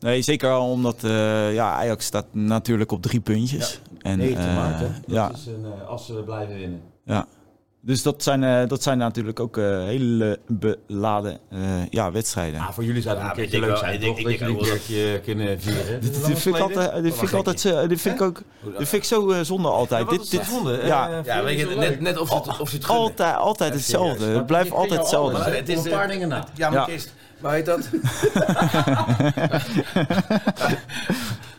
[0.00, 3.80] Nee, zeker al omdat eh, ja, Ajax staat natuurlijk op drie puntjes.
[4.00, 4.86] En, 19 eh, maart, hè?
[4.86, 6.82] Dat ja, is een, eh, als ze blijven winnen.
[7.04, 7.26] ja.
[7.86, 12.60] Dus dat zijn, eh, dat zijn natuurlijk ook eh, hele beladen eh, ja, wedstrijden.
[12.60, 14.38] Ah, voor jullie zou het Ja, een keertje denk leuk zijn, ik denk- Dat denk
[14.38, 16.00] jullie een keertje kunnen vieren.
[16.00, 18.42] Dit, dit vind ik altijd, dit vind ik altijd, dit vind ik ook,
[18.78, 20.08] dit vind ik zo zonde altijd.
[20.08, 20.46] dit, dit,
[20.82, 23.04] ja, ja, Ja, weet je, net, net of ze het, of ze het gunnen.
[23.04, 24.24] altijd, altijd Ja, hetzelfde.
[24.24, 25.38] Het blijft altijd hetzelfde.
[25.38, 26.44] Het is, een paar dingen na.
[26.54, 27.14] Ja, maar kist.
[27.40, 27.88] Maar weet dat?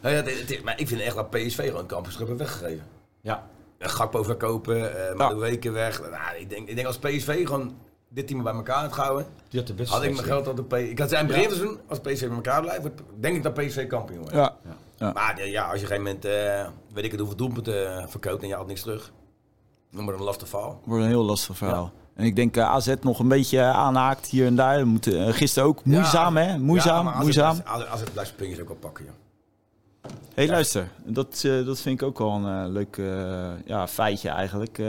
[0.01, 0.23] Nou
[0.63, 2.83] maar ik vind echt dat PSV gewoon kampioenschap heeft weggegeven.
[3.21, 3.43] Ja,
[3.77, 5.35] Een Gakpo verkopen, uh, Ja.
[5.35, 6.01] weken weg.
[6.01, 7.75] Nou, ik, denk, ik denk als PSV gewoon
[8.09, 10.55] dit team bij elkaar had gehouden, die had de beste had ik mijn geld aan
[10.55, 10.73] de P.
[10.73, 12.87] Ik had zijn begin seizoen, als PSV bij elkaar blijft,
[13.19, 14.33] denk ik dat PSV kampioen wordt.
[14.33, 14.55] Ja.
[14.97, 17.97] Maar eh, ja, als je op een gegeven moment, eh, weet ik het, hoeveel doelpunten
[17.97, 19.11] eh, verkoopt en je haalt niks terug.
[19.91, 20.81] Noem maar een lastig verhaal.
[20.83, 21.91] Wordt een heel lastig verhaal.
[22.13, 24.79] En ik denk AZ nog een beetje aanhaakt hier en daar.
[24.79, 26.57] We moeten, gisteren ook moeizaam, Ja, hè?
[26.57, 27.55] Moeizaam, ja, maar als moeizaam.
[27.55, 29.13] Het, als, het, als het blijft puntjes ook wel pakken, joh.
[30.09, 30.87] Hé, hey, luister.
[31.05, 33.05] Dat, eh, dat vind ik ook wel een eh, leuk eh,
[33.65, 34.79] ja, feitje eigenlijk.
[34.79, 34.87] Eh,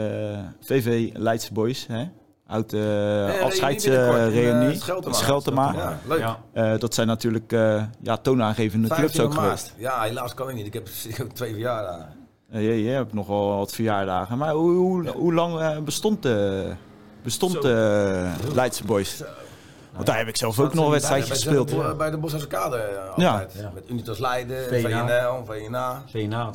[0.61, 2.03] VV Leidse Boys, hè?
[2.47, 4.69] Oud uh, afscheidsreunie.
[4.69, 5.13] eh, Scheltema.
[5.15, 5.73] Scheltema.
[5.73, 6.19] Ja, leuk.
[6.53, 6.77] Ja.
[6.77, 9.73] Dat zijn natuurlijk eh, ja, toonaangevende clubs 15 ook geweest.
[9.77, 10.65] Ja, helaas kan ik niet.
[10.65, 12.09] Ik heb, ik heb twee verjaardagen.
[12.51, 14.37] Je, je hebt nog wel wat verjaardagen.
[14.37, 16.67] Maar hoe, hoe, hoe lang bestond, de
[17.23, 19.23] bestond de Leidse Boys?
[19.99, 21.75] Want daar heb ik zelf ook nog een wedstrijdje gespeeld.
[21.77, 23.29] Bij de, bij de Boshouse Kade eh, Ja.
[23.31, 23.53] altijd.
[23.57, 23.71] Ja.
[23.73, 24.63] Met Unitas Leiden.
[24.67, 26.03] VNL, VNA.
[26.07, 26.51] VNA.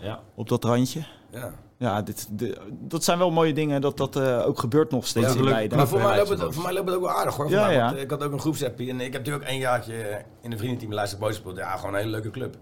[0.00, 0.20] Ja.
[0.34, 1.00] op dat randje.
[1.30, 1.52] Ja.
[1.76, 5.32] Ja, dit, dit- dat zijn wel mooie dingen dat dat eh, ook gebeurt nog steeds
[5.32, 5.44] Ja, in.
[5.44, 5.78] Leiden.
[5.78, 7.50] Maar voor mij, loopt het, voor mij loopt het ook wel aardig hoor.
[7.50, 7.92] Ja, Voor mij, ja.
[7.94, 10.92] ik had ook een groepsappie en ik heb natuurlijk ook één jaartje in een vriendenteam
[10.94, 11.56] Leidse Boys gespeeld.
[11.56, 12.56] Ja, gewoon een hele leuke club.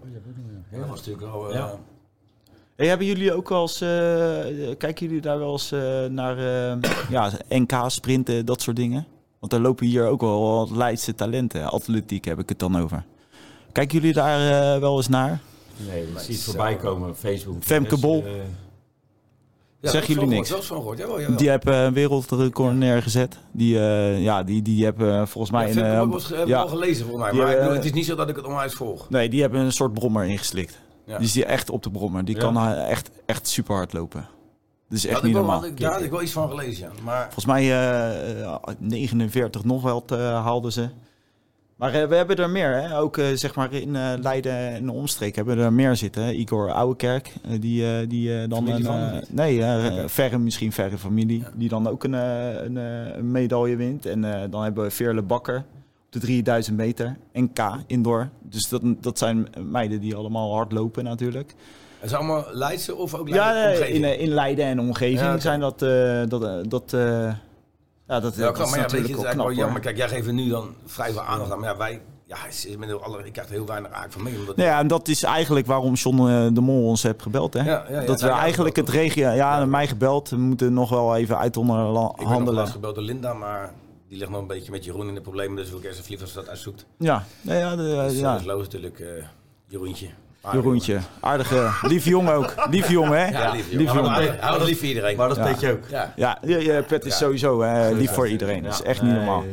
[0.71, 1.49] Dat was natuurlijk wel...
[1.49, 1.71] eh, Ja.
[2.75, 3.87] Hey, hebben jullie ook wel eens, eh,
[4.77, 5.69] kijken jullie daar wel eens
[6.11, 6.77] naar eh,
[7.09, 9.05] ja, NK, sprinten, dat soort dingen?
[9.39, 11.71] Want er lopen hier ook wel wat Leidse talenten.
[11.71, 13.03] Atletiek heb ik het dan over.
[13.71, 15.39] Kijken jullie daar eh, wel eens naar?
[15.89, 17.63] Nee, je ziet het voorbij komen op Facebook.
[17.63, 18.23] Femke Bol.
[18.25, 18.31] eh,
[19.81, 20.47] Ja, Zeggen jullie niks?
[20.49, 21.37] Gehoord, gehoord, jawel, jawel.
[21.37, 23.37] Die hebben een wereldrecord neergezet.
[23.51, 25.73] Die, eh, ja, die, die hebben volgens mij...
[25.73, 26.61] Ja, eh, was- heb ik ja.
[26.61, 27.31] al gelezen volgens mij.
[27.31, 29.09] Die, Maar ik bedoel, eh, het is niet zo dat ik het onwijs volg.
[29.09, 30.79] Nee, die hebben een soort brommer ingeslikt.
[31.05, 31.17] Ja.
[31.17, 32.25] Die is die echt op de brommer.
[32.25, 32.41] Die Ja.
[32.41, 34.27] kan eh, echt, echt super hard lopen.
[34.89, 35.61] Dat is echt Had niet ik wel, normaal.
[35.61, 37.03] had ik, daar had ik wel iets van gelezen, ja.
[37.03, 40.89] Maar Volgens mij eh, eh, 49 nog wat eh, haalden ze.
[41.75, 42.81] Maar eh, we hebben er meer.
[42.81, 42.99] Hè?
[42.99, 46.23] Ook eh, zeg maar in eh, Leiden en de omstreek hebben we er meer zitten.
[46.23, 46.31] hè.
[46.31, 48.83] Igor Ouwekerk, eh, die, eh, die eh, dan een...
[48.83, 51.39] van eh, nee, eh, verre, misschien verre familie.
[51.39, 51.49] Ja.
[51.55, 54.05] Die dan ook een, eh, een, eh, een medaille wint.
[54.05, 55.63] En eh, dan hebben we Veerle Bakker op
[56.09, 57.17] de 3000 meter.
[57.33, 58.29] NK indoor.
[58.41, 61.55] Dus dat, dat zijn meiden die allemaal hard lopen natuurlijk.
[61.99, 63.95] Het is allemaal Leidse of ook Ja, omgeving?
[63.95, 65.81] in, eh, in Leiden en omgeving Ja, zijn dat...
[65.81, 66.91] eh, dat, eh, dat
[68.07, 69.81] ja, dat, Ja, dat is maar ja, weet je, natuurlijk het knap wel jammer.
[69.81, 71.59] Kijk, jij geeft nu dan vrij veel aandacht aan.
[71.59, 72.37] Maar ja, wij, ja,
[72.77, 74.39] met alle, ik krijg er heel weinig eigenlijk van mee.
[74.39, 77.53] Omdat, Nou ja, en dat is eigenlijk waarom John de Mol ons heeft gebeld.
[77.53, 77.63] Hè?
[77.63, 78.05] Ja, ja, ja.
[78.05, 79.29] dat we ja, eigenlijk dat het regio...
[79.29, 80.29] Ja, mij gebeld.
[80.29, 82.53] We moeten nog wel even uit ik ben nog onderhandelen.
[82.53, 83.73] laatst gebeld door Linda, maar
[84.07, 85.55] die ligt nog een beetje met Jeroen in de problemen.
[85.55, 86.85] Dus wil ik eerst even als ze dat uitzoekt.
[86.97, 88.31] Ja, nee, ja, de, Dus, ja.
[88.31, 89.07] Dat is logisch natuurlijk, eh
[89.67, 90.07] Jeroentje.
[90.41, 90.99] Ah, Jeroentje.
[91.19, 92.53] Aardige, lieve jongen ook.
[92.69, 93.27] Lieve jongen, hè?
[93.27, 93.71] Ja, lief.
[93.71, 95.17] Hij houdt lief voor iedereen.
[95.17, 95.83] Maar dat ook.
[95.89, 96.13] ja.
[96.15, 97.17] Ja, Pet is Ja.
[97.17, 98.63] sowieso hè, lief voor iedereen.
[98.63, 99.43] Dat is echt niet normaal.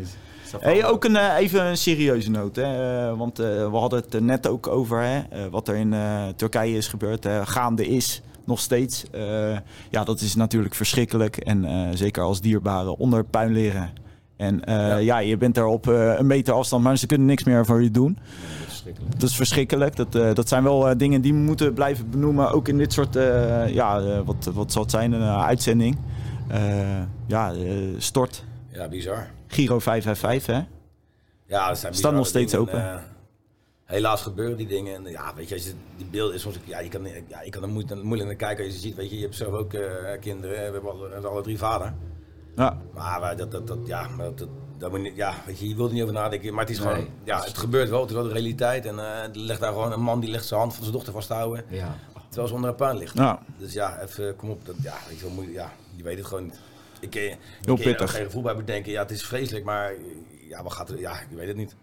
[0.61, 2.57] Hey, ook een, eh, even een serieuze noot.
[2.57, 2.63] Hè?
[3.09, 5.51] eh, want eh, we hadden het er net ook over hè?
[5.51, 5.95] wat er in
[6.37, 7.25] Turkije is gebeurd.
[7.25, 9.05] hè, gaande is nog steeds.
[9.11, 9.57] Eh,
[9.91, 11.37] ja, dat is natuurlijk verschrikkelijk.
[11.37, 13.91] En eh, zeker als dierbare onder puin liggen.
[14.37, 14.97] En eh, ja.
[14.97, 15.19] Ja.
[15.19, 17.91] je bent er op eh, een meter afstand, maar ze kunnen niks meer voor je
[17.91, 18.19] doen.
[19.17, 19.97] Dat is verschrikkelijk.
[19.97, 22.51] Dat eh, dat zijn wel dingen die we moeten blijven benoemen.
[22.51, 23.15] Ook in dit soort,
[23.67, 25.99] ja, wat, wat zal het zijn, een uitzending.
[27.27, 27.53] Ja,
[27.99, 28.45] stort.
[28.73, 29.27] ja, bizar.
[29.47, 30.63] Giro 555, hè?
[31.47, 32.67] Ja, dat zijn Staat nog steeds dingen.
[32.67, 32.91] open.
[32.91, 33.03] En,
[33.85, 34.95] helaas gebeuren die dingen.
[34.95, 37.51] En ja, weet je, als je die beelden is soms, ja, je kan, ja, je
[37.51, 39.75] kan er moeilijk, moeilijk naar kijken als je ziet, weet je, je hebt zelf ook
[40.21, 40.67] kinderen, hè.
[40.67, 41.95] we hebben alle, we hebben alle drie vader.
[42.57, 44.47] Ja, Maar wij- dat, dat, dat, ja, dat,
[44.79, 46.71] dat, moet je, niet- ja, weet je, je wilt er niet over nadenken, maar het
[46.73, 48.87] is gewoon, ja, het gebeurt wel, het is wel de realiteit.
[48.87, 51.13] En eh, er ligt daar gewoon een man die legt zijn hand van zijn dochter
[51.13, 51.97] vasthouden, Ja.
[52.29, 53.17] terwijl ze onder een puin ligt.
[53.19, 53.43] ja.
[53.59, 56.45] Dus ja, even, kom op, dat, ja, weet je, moet ja, je weet het gewoon
[56.45, 56.59] niet.
[57.01, 58.11] Ik, eh, ik Heel kan er pittig.
[58.11, 59.93] geen gevoel bij bedenken, ja, het is vreselijk, maar
[60.49, 61.75] ja, wat gaat er, ja, ik weet het niet.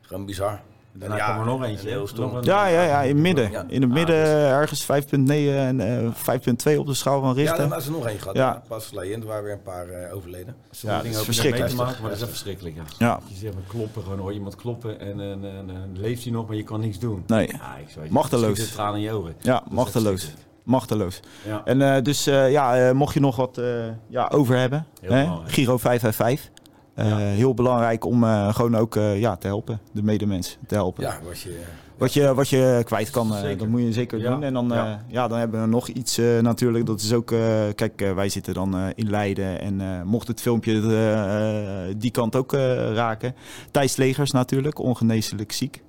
[0.00, 0.60] Gewoon bizar.
[0.96, 1.86] Daarna ja, kwam er nog eentje.
[1.88, 2.42] en Heel stom.
[2.42, 3.50] Ja, ja, ja, in het midden.
[3.50, 3.64] Ja.
[3.68, 7.34] In het Ah, midden dus- ergens 5.9 en eh 5.2 op de schaal van Ja,
[7.34, 7.58] Richter.
[7.58, 8.36] daarna is er nog één gehad.
[8.36, 8.46] Ja.
[8.52, 8.62] Ja.
[8.68, 10.54] Pas geleden, er waren weer een paar eh, overleden.
[10.70, 11.68] Ja, dat is verschrikkelijk.
[11.70, 12.76] mee te maken, maar dat is verschrikkelijk.
[12.76, 12.82] Ja.
[12.98, 13.18] Ja.
[13.26, 16.32] Je zegt maar kloppen, gewoon hoor je iemand kloppen en, en, en, en leeft hij
[16.32, 17.22] nog, maar je kan niks doen.
[17.26, 18.58] Nee, Ja, ik zou Machteloos.
[18.58, 19.34] De tranen in je ogen.
[19.40, 20.32] ja, machteloos.
[20.62, 21.20] Machteloos.
[21.46, 21.62] Ja.
[21.64, 23.66] En eh, dus eh, ja, eh, mocht je nog wat eh,
[24.08, 25.28] ja, over hebben, hè?
[25.46, 26.53] Giro 555.
[26.94, 27.16] Eh, Ja.
[27.16, 31.02] Heel belangrijk om eh, gewoon ook eh, ja, te helpen, de medemens te helpen.
[31.02, 31.62] Ja, was je...
[31.98, 33.28] Wat, je, wat je kwijt kan,
[33.58, 34.30] dat moet je zeker Ja.
[34.30, 34.42] doen.
[34.42, 34.68] En dan,
[35.08, 35.28] Ja.
[35.28, 36.86] dan hebben we nog iets natuurlijk.
[36.86, 37.26] Dat is ook,
[37.74, 39.60] kijk, wij zitten dan in Leiden.
[39.60, 42.52] En mocht het filmpje die kant ook
[42.94, 43.34] raken.
[43.70, 45.82] Thijs Legers natuurlijk, ongeneeslijk ziek.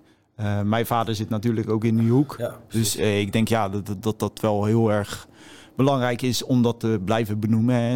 [0.64, 2.36] Mijn vader zit natuurlijk ook in die hoek.
[2.38, 5.28] Ja, Dus ik denk ja, dat- dat dat wel heel erg
[5.76, 7.76] belangrijk is om dat te blijven benoemen.
[7.76, 7.96] Hè.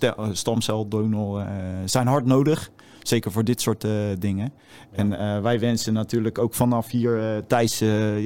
[0.00, 1.46] Eh, Stamceldonor eh
[1.84, 2.70] zijn hard nodig.
[3.02, 4.52] Zeker voor dit soort eh, dingen.
[4.92, 8.18] En wij wensen natuurlijk ook vanaf hier Thijs ja,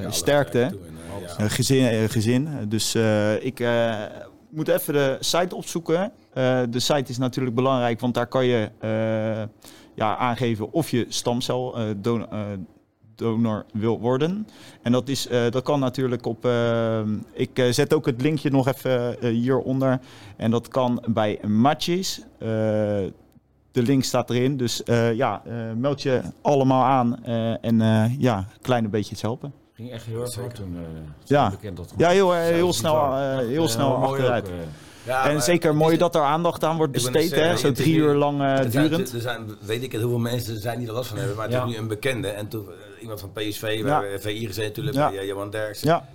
[0.00, 0.68] Ja, sterkte.
[0.70, 2.48] toe gezin, gezin.
[2.68, 2.94] Dus
[3.40, 3.64] ik
[4.50, 6.12] moet even de site opzoeken.
[6.70, 8.70] De site is natuurlijk belangrijk, want daar kan je
[9.94, 11.78] ja, aangeven of je stamcel
[13.16, 14.48] donor wil worden.
[14.82, 16.44] En dat, is, eh, dat kan natuurlijk op.
[16.44, 17.00] eh,
[17.32, 19.98] ik eh, zet ook het linkje nog even eh, hieronder.
[20.36, 22.20] En dat kan bij Matches.
[22.38, 22.48] Eh,
[23.72, 24.56] de link staat erin.
[24.56, 27.24] Dus eh, ja, eh, meld je allemaal aan.
[27.24, 29.52] eh, en eh, ja, een kleine beetje het helpen.
[29.74, 30.74] ging echt heel erg hard toen.
[30.76, 30.82] eh,
[31.24, 31.50] Ja.
[31.50, 34.44] bekend dat Ja, heel, eh, heel snel, eh, heel snel eh, achteruit.
[34.44, 34.56] ook, eh.
[35.06, 37.56] Ja, en zeker mooi dat er aandacht aan wordt besteed, hè?
[37.56, 39.12] Zo drie uur lang eh, Er zijn, durend.
[39.12, 41.36] er zijn, weet ik het, hoeveel mensen zijn die er last van hebben.
[41.36, 41.64] Maar het Ja.
[41.64, 42.28] is nu een bekende.
[42.28, 42.72] En toen, eh,
[43.10, 45.08] iemand van PSV, we hebben VI gezeten natuurlijk, Ja.
[45.10, 45.52] bij eh, Johan.
[45.80, 46.08] Ja,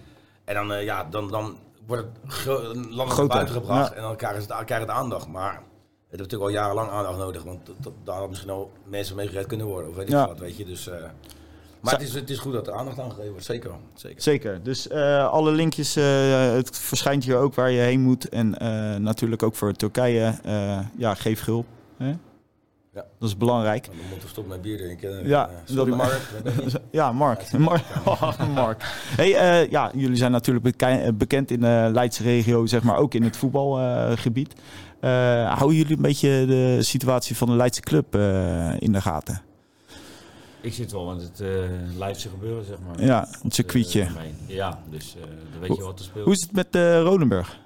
[0.44, 2.46] En dan, eh, ja, dan, dan wordt het
[2.90, 5.28] landelijk buiten gebracht en dan krijgen ze, het, krijgen het aandacht.
[5.28, 5.54] Maar
[6.08, 7.44] heeft natuurlijk al jarenlang aandacht nodig.
[7.44, 9.90] Want daar hadden misschien al mensen mee gered kunnen worden.
[9.90, 10.28] Of weet ik Ja.
[10.28, 10.66] wat, weet je.
[10.66, 10.96] Dus, eh,
[11.80, 13.46] maar het is, het is goed dat er aandacht aan gegeven wordt.
[13.46, 13.72] Zeker.
[13.94, 14.22] Zeker.
[14.22, 14.64] Zeker.
[14.64, 14.90] Dus
[15.30, 18.30] alle linkjes, het verschijnt hier ook waar je heen moet.
[18.30, 18.50] En
[19.04, 20.34] natuurlijk ook voor Turkije.
[20.98, 21.66] ja, geef gul.
[21.98, 22.14] Hè?
[22.94, 23.06] Ja.
[23.20, 23.86] Dat is belangrijk.
[23.86, 25.28] Dan moeten we stoppen met bier drinken.
[25.28, 26.22] Ja, Eh, sorry dat- Mark.
[26.92, 27.52] Ja, Mark.
[27.58, 27.84] Mark.
[28.54, 28.84] Mark.
[29.16, 33.14] Hey, eh, ja, jullie zijn natuurlijk eh, bekend in de Leidse regio, zeg maar ook
[33.14, 34.54] in het voetbalgebied.
[35.00, 35.10] Eh
[35.58, 39.42] houden jullie een beetje de situatie van de Leidse club eh, in de gaten?
[40.62, 41.50] Ik zit wel met het uh,
[41.98, 43.06] Leidse gebeuren, zeg maar.
[43.06, 44.08] Ja, het circuitje.
[44.48, 46.26] Ja, dus eh, dan weet je wat er speelt.
[46.26, 47.60] Hoe is het met eh Rodenburg?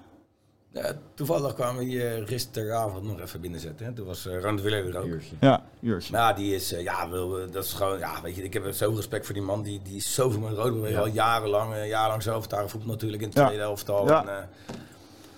[0.81, 3.85] Ja, toevallig kwamen we hier gisteravond nog even binnenzetten.
[3.85, 3.93] Hè.
[3.93, 5.05] Toen was uh, Rand Wille er ook.
[5.05, 5.35] Uurtje.
[5.39, 6.11] Ja, uurtje.
[6.13, 8.71] Nou, die is, eh, ja, wil, eh, dat is gewoon, ja, weet je, ik heb
[8.73, 9.61] zo respect voor die man.
[9.61, 10.55] Die, die is zoveel met
[10.91, 10.99] Ja.
[10.99, 13.45] al jarenlang, eh, jarenlang zelf daar voetbal natuurlijk in het Ja.
[13.45, 13.63] tweede.
[13.63, 14.43] En, eh,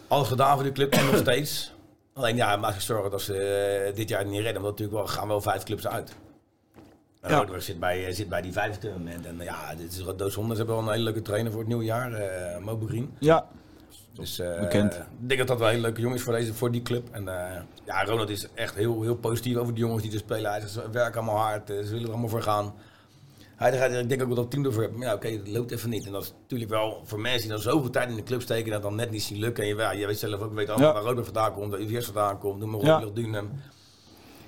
[0.08, 1.74] alles gedaan voor die club en nog steeds.
[2.14, 4.62] Alleen ja, maakt zich zorgen dat ze eh, dit jaar niet redden.
[4.62, 6.16] Want natuurlijk wel, gaan wel vijf clubs uit.
[7.22, 7.60] En Ja.
[7.60, 9.26] Zit bij, eh, zit bij die vijfde moment.
[9.26, 10.52] En eh, ja, dit is doodzonde.
[10.52, 13.14] Ze hebben wel een hele leuke trainer voor het nieuwe jaar, eh Mo Green.
[13.20, 13.48] Ja,
[14.18, 14.94] Dus eh, Bekend.
[14.96, 17.08] ik denk dat dat wel een hele leuke jongen is voor, deze, voor die club.
[17.12, 20.52] En eh, ja, Ronald is echt heel, heel positief over de jongens die er spelen.
[20.52, 22.74] Hij zegt, ze werken allemaal hard, eh, ze willen er allemaal voor gaan.
[23.56, 24.96] Hij zegt, ik denk ook wel dat het team ervoor heeft.
[24.96, 26.06] Maar ja, oké, het loopt even niet.
[26.06, 28.72] En dat is natuurlijk wel voor mensen die dan zoveel tijd in de club steken...
[28.72, 29.64] dat dan net niet zien lukken.
[29.64, 30.94] En je, ja, je weet zelf ook, weet allemaal Ja.
[30.94, 32.60] waar Ronald vandaan komt, waar UVS vandaan komt.
[32.60, 33.00] Noem maar op, Ja.
[33.00, 33.06] ja.
[33.14, 33.50] Dunham.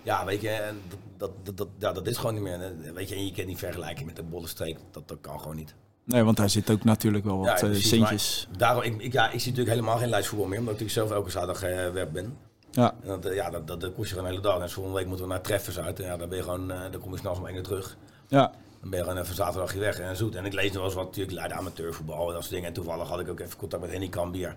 [0.04, 2.62] Ja, weet je, en dat, dat, dat, dat, ja, dat is gewoon niet meer.
[2.62, 4.78] En, weet je, en je kan niet vergelijken met de Bollenstreek.
[4.92, 5.76] Dat, dat kan gewoon niet.
[6.10, 8.48] Nee, want daar zit ook natuurlijk wel wat Ja, eh, precies, centjes.
[8.58, 11.20] Daarom, ik, ik, ja, ik zie natuurlijk helemaal geen lijstvoetbal meer, omdat ik natuurlijk zelf
[11.20, 12.38] elke zaterdag eh werk ben.
[12.72, 14.62] Ja, En dat, eh, ja, dat, dat, dat kost je gewoon een hele dag.
[14.62, 16.00] En volgende week moeten we naar treffers uit.
[16.00, 17.98] En ja, dan ben je gewoon, dan kom je snel om één uur terug.
[18.28, 20.36] ja, Dan ben je gewoon even zaterdagje weg en zoet.
[20.36, 22.68] En ik lees nog wel eens wat natuurlijk Leiden amateurvoetbal en dat soort dingen.
[22.68, 24.56] En toevallig had ik ook even contact met Henny Kambier.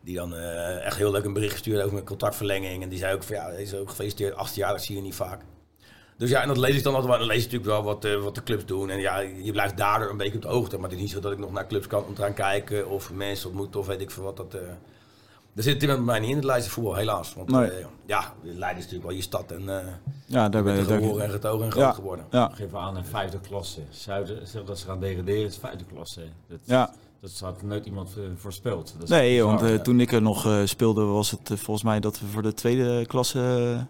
[0.00, 2.82] Die dan echt heel leuk een bericht stuurde over mijn contactverlenging.
[2.82, 4.34] En die zei ook van ja, is ook gefeliciteerd.
[4.34, 5.40] 18 jaar, dat zie je niet vaak.
[6.18, 7.18] Dus ja, en dat lees ik dan altijd wel.
[7.18, 8.90] Dan lees je natuurlijk wel wat, eh, wat de clubs doen.
[8.90, 10.76] En ja, je blijft daardoor een beetje op de hoogte.
[10.76, 12.88] Maar het is niet zo dat ik nog naar clubs kan om te gaan kijken.
[12.90, 14.36] Of mensen ontmoeten of weet ik veel wat.
[14.36, 14.60] Dat, eh
[15.52, 17.34] daar zit het bij mij niet in het Leidse voetbal, helaas.
[17.34, 17.70] Want Nee.
[17.70, 19.50] eh, ja, Leiden is natuurlijk wel je stad.
[19.52, 19.86] En eh
[20.26, 20.84] ja daar ben je.
[20.84, 22.24] geboren daar- en getogen en groot Ja, geworden.
[22.30, 23.80] ja, Geef aan een vijfde klasse.
[23.90, 26.20] Zuiden zegt dat ze gaan degraderen, het is vijfde klasse.
[26.48, 26.90] Dat, ja.
[27.20, 28.94] dat had nooit iemand voorspeld.
[29.08, 29.58] Nee, bizar.
[29.60, 33.06] want toen ik er nog speelde, was het volgens mij dat we voor de tweede
[33.06, 33.86] klasse.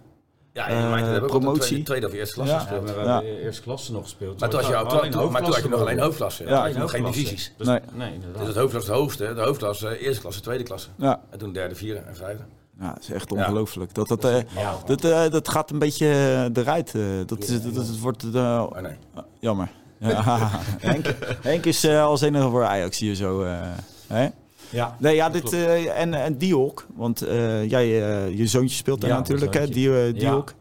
[0.56, 1.60] Ja, wel de promotie.
[1.62, 2.60] tweede, tweede of eerste klasse Ja.
[2.60, 2.84] Ja, gespeeld.
[2.86, 3.14] maar we Ja.
[3.14, 4.40] hebben eerste klasse nog gespeeld.
[4.40, 6.44] Maar toen had je, Alleen toen- maar toen had je nog alleen hoofdklasse.
[6.46, 6.66] Ja.
[6.66, 7.52] Ja, nog geen divisies.
[7.56, 7.80] Dus- Nee.
[7.92, 8.38] nee, inderdaad.
[8.38, 9.34] Dus het hoofdklasse is de hoogste.
[9.34, 10.88] De hoofdklasse, eh, eerste klasse, tweede klasse.
[10.96, 12.42] ja, En toen derde, vierde en vijfde.
[12.80, 13.36] ja, het is echt Ja.
[13.36, 13.94] ongelooflijk.
[13.94, 16.94] Dat, dat, eh, Ja, dat, eh, dat gaat een beetje eh, eruit.
[16.94, 17.02] eh.
[17.26, 18.96] dat, is, dat, dat wordt eh, Maar nee.
[19.40, 19.68] jammer.
[19.98, 20.22] Ja.
[20.80, 21.06] Henk,
[21.42, 23.42] Henk is eh, als enige voor Ajax hier zo.
[23.42, 23.58] eh,
[24.06, 24.28] hè?
[24.70, 24.96] Ja.
[24.98, 27.84] Nee, ja, dit, eh, en, en Diok, want eh, jij,
[28.26, 30.54] eh, je zoontje speelt daar Ja, natuurlijk, hè, eh, Diok.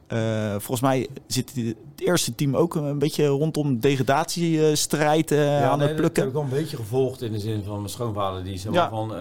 [0.52, 5.88] Volgens mij zit die- het eerste team ook een beetje rondom degradatiestrijd Ja, aan nee,
[5.88, 6.22] het Dat plukken.
[6.24, 9.14] heb ik wel een beetje gevolgd in de zin van mijn schoonvader, die is van,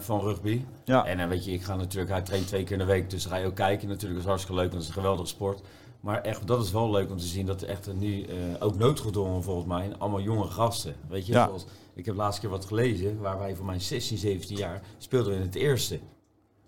[0.00, 0.60] van rugby.
[0.84, 1.04] Ja.
[1.04, 3.24] En dan weet je, ik ga natuurlijk, hij traint twee keer in de week, dus
[3.24, 4.12] ga je ook kijken natuurlijk.
[4.14, 5.60] Dat is hartstikke leuk, want het is een geweldige sport.
[6.00, 8.26] Maar echt, dat is wel leuk om te zien dat er echt nu,
[8.60, 10.94] ook noodgedwongen volgens mij, allemaal jonge gasten.
[11.08, 11.64] Weet je, zoals,
[12.00, 15.36] ik heb laatst keer wat gelezen, waar wij voor mijn 16, 17 jaar speelden we
[15.38, 16.00] in het eerste.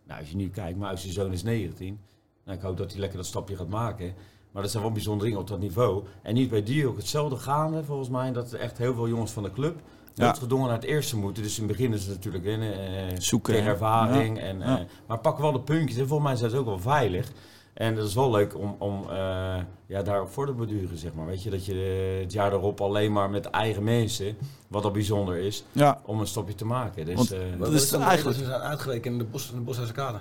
[0.06, 1.98] Nou, als je nu kijkt, mijn oudste zoon is 19.
[2.44, 4.14] Nou, ik hoop dat hij lekker dat stapje gaat maken.
[4.52, 6.04] Maar dat zijn wel bijzondere dingen op dat niveau.
[6.22, 8.32] En niet bij die ook hetzelfde gaande, volgens mij.
[8.32, 9.80] Dat er echt heel veel jongens van de club
[10.14, 10.26] Ja.
[10.26, 11.42] noodgedwongen naar het eerste moeten.
[11.42, 12.72] Dus in het begin is het natuurlijk winnen.
[12.74, 14.38] eh, Zoeken, Tegen ervaring.
[14.38, 14.78] En, Ja.
[14.78, 15.98] eh, maar pakken wel de puntjes.
[15.98, 17.32] En volgens mij zijn ze ook wel veilig.
[17.82, 21.26] En dat is wel leuk om, om eh, ja, daarop voor te beduren, zeg maar.
[21.26, 24.36] Weet je, dat je eh, het jaar erop alleen maar met eigen mensen,
[24.68, 27.04] wat al bijzonder is, Ja, om een stapje te maken.
[27.06, 29.56] Dus, Want- eh, Wat is is dan eigenlijk- Ze zijn uitgerekend in de, bos, in
[29.56, 30.18] de Boshuizen kade.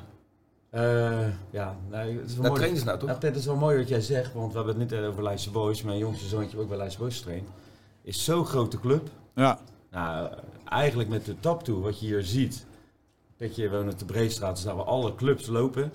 [0.70, 2.78] eh, ja, nou, het is wel Daar mooi.
[2.78, 3.18] ze nou toch?
[3.20, 5.82] Het is wel mooi wat jij zegt, want we hebben het net over Leidse Boys.
[5.84, 7.48] Mijn jongste zoontje ook bij Leidse Boys getraind.
[8.04, 9.10] Is zo'n grote club.
[9.36, 9.60] ja,
[9.92, 10.30] Nou,
[10.66, 12.66] eigenlijk met de tap toe, wat je hier ziet.
[13.38, 15.92] Dat je woont op de Breestraat, dus daar waar alle clubs lopen.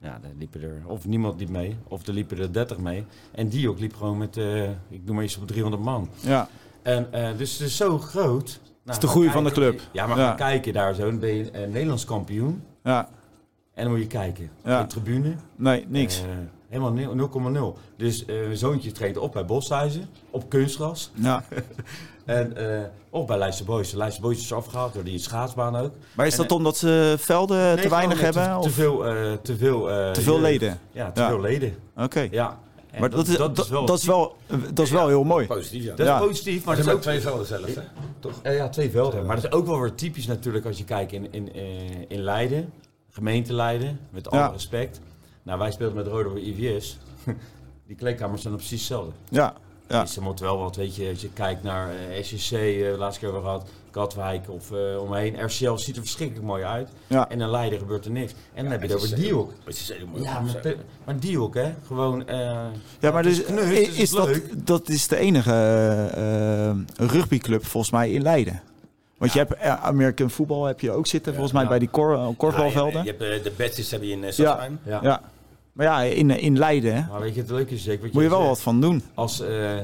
[0.00, 3.04] Ja, daar liepen er, of niemand liep mee, of er liepen er 30 mee.
[3.32, 6.08] En die ook liep gewoon met, eh, ik noem maar eens op 300 man.
[6.20, 6.48] ja.
[6.82, 8.60] En, eh, dus het is zo groot.
[8.84, 9.80] Nou, de ga groei van de club.
[9.92, 10.32] Ja, maar Ja.
[10.34, 12.62] kijken daar zo, dan ben je eh, Nederlands kampioen.
[12.84, 13.08] ja.
[13.74, 14.50] En dan moet je kijken.
[14.64, 14.80] Ja.
[14.82, 15.34] De tribune.
[15.56, 16.22] Nee, niks.
[16.68, 17.78] Helemaal nul- 0,0.
[17.96, 21.10] Dus eh, mijn zoontje treedt op bij Boshuizen, op kunstgras.
[21.14, 21.44] Ja.
[22.28, 23.90] En, eh, of bij Leidse Boys.
[23.90, 25.92] De Leidse Boys is afgehaald door die schaatsbaan ook.
[26.14, 28.42] Maar is En, dat eh, omdat ze velden Nee, te weinig eh, hebben?
[28.50, 28.64] Te, of?
[28.64, 30.78] te veel, eh, te veel, eh, Te veel leden?
[30.92, 31.28] Ja, te Ja.
[31.28, 31.76] veel leden.
[31.96, 32.28] Oké.
[32.30, 32.58] Ja.
[32.90, 34.36] En Maar dat is, dat, is wel, dat is wel,
[34.72, 35.46] dat is wel heel mooi.
[35.46, 35.94] Positief, ja.
[35.94, 36.18] dat Ja.
[36.20, 37.82] is positief, maar Maar dat ze is ook twee velden zelf, hè?
[38.20, 38.32] Toch?
[38.42, 39.26] Eh, ja, twee velden.
[39.26, 41.62] Maar dat is ook wel weer typisch natuurlijk als je kijkt in, in, eh,
[42.08, 42.72] in Leiden,
[43.10, 44.46] gemeente Leiden, met alle Ja.
[44.48, 45.00] respect.
[45.42, 46.98] Nou, wij speelden met Rode IVS.
[47.86, 49.12] Die kleedkamers zijn op precies hetzelfde.
[49.28, 49.54] Ja,
[49.88, 50.00] ja.
[50.02, 52.94] Dus er moet wel wat, weet je, als je kijkt naar eh SCC, eh, de
[52.98, 55.44] laatste keer hebben we gehad, Katwijk of eh, omheen.
[55.44, 56.88] RCL ziet er verschrikkelijk mooi uit.
[57.06, 57.28] Ja.
[57.28, 58.32] En in Leiden gebeurt er niks.
[58.54, 59.52] En dan heb je het over Diok.
[60.14, 60.74] Ja, maar,
[61.04, 61.74] maar Diok, hè?
[61.86, 62.26] Gewoon.
[62.28, 62.36] eh,
[63.00, 65.52] Ja, maar het dus, is knus, is, het is dat, dat is de enige
[66.14, 68.62] eh, rugbyclub volgens mij in Leiden.
[69.18, 71.68] Want je hebt American voetbal heb je ook zitten, volgens mij Ja.
[71.68, 73.04] bij die kor, korfbalvelden.
[73.04, 74.30] je, je hebt de badges heb je in uh,
[74.84, 75.20] Ja.
[75.78, 78.18] Maar ja, in, in Leiden hè, Maar weet je, het leuke is wat moet je
[78.28, 78.48] wel zegt.
[78.48, 79.02] wat van doen.
[79.14, 79.78] Als, eh,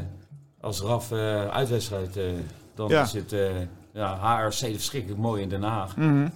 [0.61, 2.25] als RAF eh, uitwedstrijd, eh,
[2.75, 3.03] dan Ja.
[3.03, 3.51] is het eh,
[3.93, 5.97] ja, HRC verschrikkelijk mooi in Den Haag.
[5.97, 6.29] Mhm.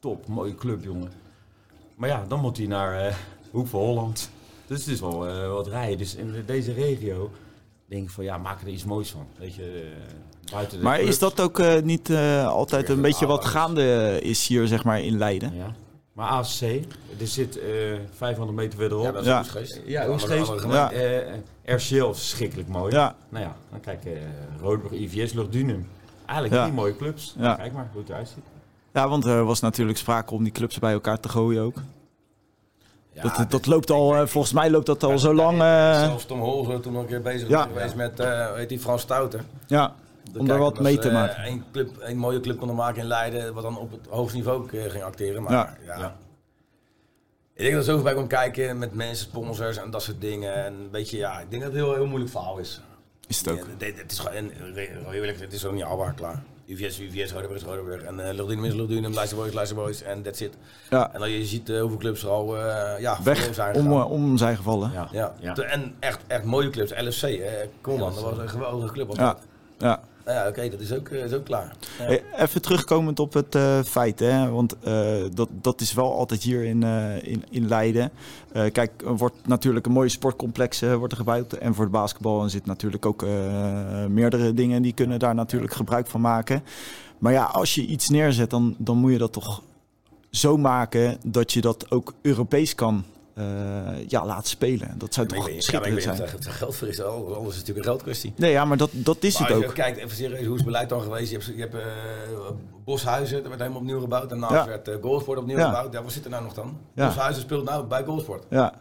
[0.00, 1.10] Top, mooie club, jongen.
[1.94, 3.18] Maar ja, dan moet hij naar
[3.50, 4.30] Hoek van Holland.
[4.66, 5.98] Dus het is wel wat rijden.
[5.98, 7.30] Dus in deze regio
[7.88, 9.26] denk ik van ja, maak er iets moois van.
[9.38, 9.92] Weet je,
[10.52, 12.10] buiten de Maar is dat ook niet
[12.46, 15.54] altijd een beetje wat gaande is hier zeg maar in Leiden?
[15.56, 15.74] Ja.
[16.14, 16.60] Maar AFC,
[17.20, 17.66] er zit eh
[18.16, 19.04] 500 meter verderop.
[19.04, 19.38] Ja, dat is Ja.
[19.38, 19.80] ook geweest.
[19.86, 20.16] Ja, Ja.
[20.18, 20.94] gemeente.
[21.64, 22.94] Eh, RCL is verschrikkelijk mooi.
[22.94, 24.12] Ja, Nou ja, dan kijk, eh
[24.60, 25.88] Rodenburg, IVS, Luchtdunum.
[26.26, 26.62] Eigenlijk Ja.
[26.62, 27.34] drie mooie clubs.
[27.38, 27.54] Ja.
[27.54, 28.44] Kijk maar hoe het eruit ziet.
[28.92, 31.76] ja want er was natuurlijk sprake om die clubs bij elkaar te gooien ook.
[33.12, 35.60] Ja, dat, dit- dat loopt al, eh, volgens mij loopt dat al zo lang.
[35.60, 37.56] eh, Zelfs Tom Holzer toen nog een keer bezig Ja.
[37.56, 39.46] was geweest met, eh weet die Frans Stouten.
[39.66, 39.94] ja,
[40.36, 41.46] om daar wat mee te maken.
[41.46, 44.62] Een, club, een mooie club konden maken in Leiden, wat dan op het hoogste niveau
[44.62, 45.42] ook, eh, ging acteren.
[45.42, 45.76] Maar Ja.
[45.86, 45.98] ja.
[45.98, 46.16] Ja.
[47.54, 50.54] Ik denk dat er zoveel bij komt kijken met mensen, sponsors en dat soort dingen.
[50.54, 52.80] En een beetje, ja, ik denk dat het een heel, heel moeilijk verhaal is.
[53.26, 53.66] Is het ook.
[53.78, 54.50] Ja, Het is gewoon,
[55.12, 56.42] eerlijk, het is ook niet haalbaar, klaar.
[56.66, 58.02] UVS, UVS, Rodenburg is Rodenburg.
[58.02, 60.02] En uh, Lildunum is Lildunum, Leicester Boys, Leicester Boys.
[60.02, 60.56] En that's it.
[60.90, 63.92] Ja, En dan je ziet eh, hoeveel clubs er al uh, ja, weg zijn om,
[63.92, 64.92] eh, om zijn gevallen.
[64.92, 65.32] Ja.
[65.40, 65.54] Ja.
[65.54, 66.90] En echt, echt mooie clubs.
[66.90, 67.70] LFC, hè.
[67.80, 69.16] Coleman, dat was een geweldige club.
[69.16, 69.38] Ja, dat.
[69.78, 70.00] ja.
[70.24, 71.76] Nou ja, oké, dat is ook, eh, is ook klaar.
[71.98, 72.04] Ja.
[72.04, 76.42] Hey, even terugkomend op het eh, feit, hè, want eh, dat, dat is wel altijd
[76.42, 76.82] hier in,
[77.22, 78.10] in, in Leiden.
[78.72, 81.52] Kijk, er wordt natuurlijk een mooie sportcomplex wordt er gebouwd.
[81.52, 83.26] En voor de basketbal zit natuurlijk ook
[84.08, 86.62] meerdere dingen die kunnen daar natuurlijk gebruik van maken.
[87.18, 89.62] Maar ja, als je iets neerzet, dan, dan moet je dat toch
[90.30, 94.94] zo maken dat je dat ook Europees kan eh, ja, laten spelen.
[94.98, 96.16] Dat zou toch schitterend zijn.
[96.20, 97.00] het geld voor is.
[97.02, 98.32] Alles alles is natuurlijk een geldkwestie.
[98.36, 99.74] Nee, ja, maar dat, dat is Maar het ook.
[99.74, 101.30] kijkt, even serieus, hoe is het beleid dan geweest?
[101.30, 101.80] Je hebt, je hebt eh,
[102.84, 104.28] Boshuizen, dat werd helemaal opnieuw gebouwd.
[104.28, 104.66] Daarna Ja.
[104.66, 105.64] werd uh, Goalsport opnieuw Ja.
[105.66, 105.92] gebouwd.
[105.92, 106.76] Ja, wat zit er nou nog dan?
[106.94, 108.44] Boshuizen speelt nou bij Goalsport.
[108.50, 108.72] Ja,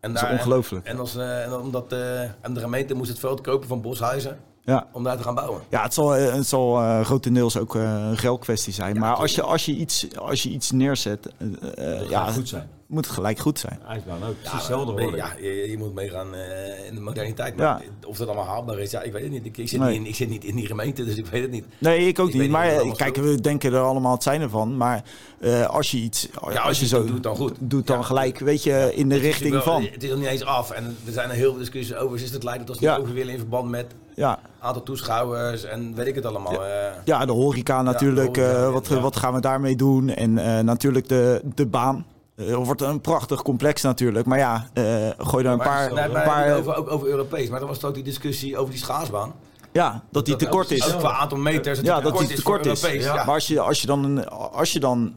[0.00, 0.86] En dat is ongelooflijk.
[0.86, 1.92] En, als, en, omdat,
[2.40, 4.86] en de gemeente moest het veld kopen van Boshuizen Ja.
[4.92, 5.62] om daar te gaan bouwen.
[5.68, 8.98] Ja, het zal, het zal eh, grotendeels ook een geldkwestie zijn.
[8.98, 12.68] maar als je, als, je iets, als je iets neerzet, Dat ja, goed zijn.
[12.88, 13.78] Moet het gelijk goed zijn.
[13.88, 14.34] IJsbaan ook.
[14.40, 15.16] Precies hetzelfde.
[15.16, 17.56] Ja, je, je moet meegaan eh, in de moderniteit.
[17.56, 18.06] Maar Ja.
[18.06, 19.44] of dat allemaal haalbaar is, ja, ik weet het niet.
[19.46, 19.88] Ik, ik, zit Nee.
[19.90, 21.64] niet in, ik zit niet in die gemeente, dus ik weet het niet.
[21.78, 22.42] Nee, ik ook Ik niet.
[22.42, 24.76] niet Maar er eh, kijk, we denken er allemaal het zijn ervan.
[24.76, 25.02] Maar
[25.40, 27.54] eh, als je iets, als, Ja, als je je zo doet, dan goed.
[27.58, 28.02] doet, dan Ja.
[28.04, 29.82] gelijk, weet je, in de richting wel- van.
[29.82, 30.70] Het is nog niet eens af.
[30.70, 32.16] En er zijn er heel veel discussies over.
[32.22, 32.92] Is het tot ze Ja.
[32.92, 36.64] niet over willen in verband met Ja, aantal toeschouwers en weet ik het allemaal.
[37.04, 38.34] ja de horeca natuurlijk.
[38.34, 39.00] de horeca, eh, wat, ja.
[39.00, 40.08] wat gaan we daarmee doen?
[40.08, 42.04] En eh, natuurlijk de, de baan.
[42.38, 44.26] Eh, Het wordt een prachtig complex natuurlijk.
[44.26, 44.84] Maar ja, eh,
[45.18, 45.90] gooi er een paar...
[45.92, 47.48] een paar over, ook over Europees.
[47.48, 49.32] Maar dan was het ook die discussie over die schaatsbaan.
[49.72, 50.92] ja, dat die te kort is.
[50.94, 51.80] Ook qua aantal meters.
[51.80, 52.82] Ja, dat die te kort is.
[52.82, 53.04] Europees.
[53.04, 53.14] Ja.
[53.14, 55.14] Maar als je, als je dan, als je dan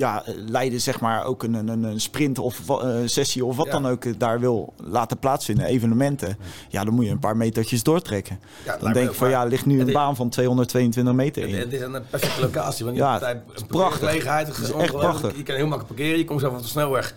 [0.00, 3.72] ja, Leiden zeg maar ook een, een, een sprint of eh, sessie of wat Ja.
[3.72, 6.36] dan ook eh, daar wil laten plaatsvinden, evenementen,
[6.68, 8.40] ja, dan moet je een paar metertjes doortrekken.
[8.64, 11.54] Ja, Dan denk ik van ja, ligt nu een baan van 222 meter in.
[11.58, 12.84] het is een perfecte locatie.
[12.84, 13.98] Want je Ja, hebt altijd het is prachtig.
[14.08, 15.36] Gelegenheid, Het is echt prachtig.
[15.36, 16.18] Je kan heel makkelijk parkeren.
[16.18, 17.14] Je komt zo van de snelweg.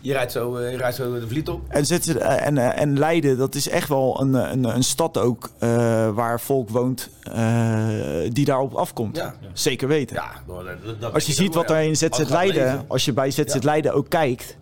[0.00, 1.60] Je rijdt zo, eh, je rijdt zo de vliet op.
[1.68, 5.18] En, zet ze, en, eh, en Leiden, dat is echt wel een, een, een stad
[5.18, 5.68] ook eh,
[6.14, 7.88] waar volk woont eh,
[8.32, 9.16] die daarop afkomt.
[9.16, 9.34] Ja.
[9.52, 10.16] Zeker weten.
[10.16, 10.32] Ja,
[10.98, 13.56] dat, Als je ziet wat er in ZZ Leiden, als je bij ZZ.
[13.60, 14.56] Leiden ook kijkt,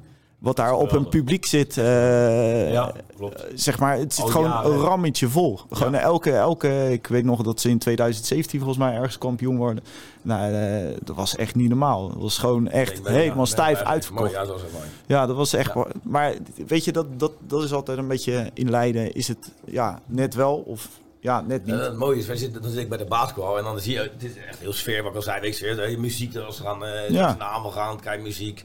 [0.47, 3.45] wat daar op een publiek zit, eh, Ja, klopt.
[3.55, 4.73] zeg maar, het zit Al gewoon jaren.
[4.73, 5.61] een rammetje vol.
[5.71, 9.85] Gewoon elke, elke, ik weet nog dat ze in 2017 volgens mij ergens kampioen worden.
[10.23, 12.09] Nou, eh, dat was echt niet normaal.
[12.09, 14.33] Dat was gewoon echt ben- helemaal stijf ja, uitverkocht.
[14.33, 14.85] Mooi, ja, dat was ook mooi.
[15.07, 15.75] Ja, dat was echt.
[15.75, 15.87] Ja.
[16.03, 16.35] Maar
[16.67, 19.13] weet je, dat, dat, dat is altijd een beetje in Leiden.
[19.13, 20.89] Is het ja, net wel of
[21.21, 21.75] ja, net niet.
[21.75, 23.93] En het mooie is, wij zitten, dan zit ik bij de basketbal en dan zie
[23.93, 26.65] je, het is echt heel sfeer, wat ik al zei, weet je, muziek, als we
[26.65, 27.37] gaan, eh Ja.
[27.71, 28.65] gaan, kijk muziek.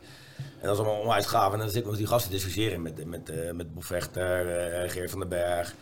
[0.61, 1.53] En dat is allemaal onwijs gaaf.
[1.53, 4.57] En dan zit ik met die gasten te discussiëren met, met, eh, met Bob Vechter,
[4.57, 5.73] eh, Geert van den Berg.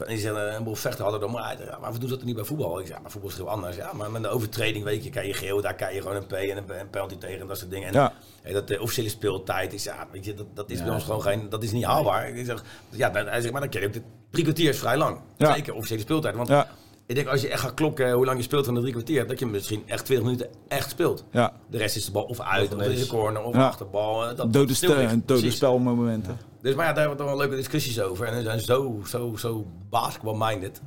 [0.00, 2.24] En die zeggen, een Bob Vechter hadden dan, maar, ja, maar we doen dat er
[2.26, 2.80] niet bij voetbal.
[2.80, 3.76] Ik zeg, maar voetbal is heel anders.
[3.76, 6.26] Ja, maar met een overtreding, weet je, kan je geel, daar kan je gewoon een
[6.26, 7.88] P en een, penalty tegen en dat soort dingen.
[7.88, 8.12] En, Ja.
[8.42, 10.84] Hey, dat de officiële speeltijd is, ja, weet je, dat, dat is Ja.
[10.84, 12.28] bij ons gewoon geen, dat is niet haalbaar.
[12.28, 14.78] Ik zeg, ja, dan, hij zegt, maar dan ken je ook, de drie kwartier is
[14.78, 15.20] vrij lang.
[15.36, 15.54] Ja.
[15.54, 16.34] Zeker, officiële speeltijd.
[16.34, 16.68] Want Ja.
[17.10, 19.26] Ik denk als je echt gaat klokken hoe lang je speelt van de drie kwartier,
[19.26, 21.24] dat je misschien echt 20 minuten echt speelt.
[21.30, 21.52] Ja.
[21.70, 23.66] De rest is de bal of uit, of is een corner, of Ja.
[23.66, 24.22] achterbal.
[24.22, 25.16] eh, Dat, Dode, dat ste- stil ligt.
[25.28, 26.38] dode spelmomenten.
[26.62, 28.26] Dus maar ja, daar hebben we toch wel leuke discussies over.
[28.26, 30.80] En we zijn zo, zo, zo basketball-minded.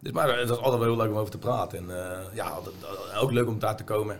[0.00, 1.78] Dus maar het is altijd wel heel leuk om over te praten.
[1.78, 2.74] En eh, ja, altijd-
[3.20, 4.18] ook leuk om daar te komen.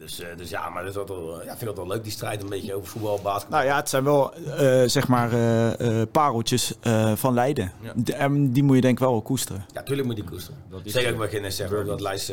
[0.00, 2.02] Dus, eh, dus ja, maar dat is altijd wel, ja, ik vind het wel leuk,
[2.02, 3.58] die strijd een beetje over voetbal, basketbal.
[3.58, 7.72] Nou ja, het zijn wel eh, zeg maar eh, eh, pareltjes eh, van Leiden.
[7.80, 7.92] Ja.
[7.96, 9.64] De- en die moet je denk ik wel koesteren.
[9.72, 10.60] Ja, tuurlijk moet die koesteren.
[10.70, 12.32] Dat is Zeker ook wat je net zegt, dat lijst...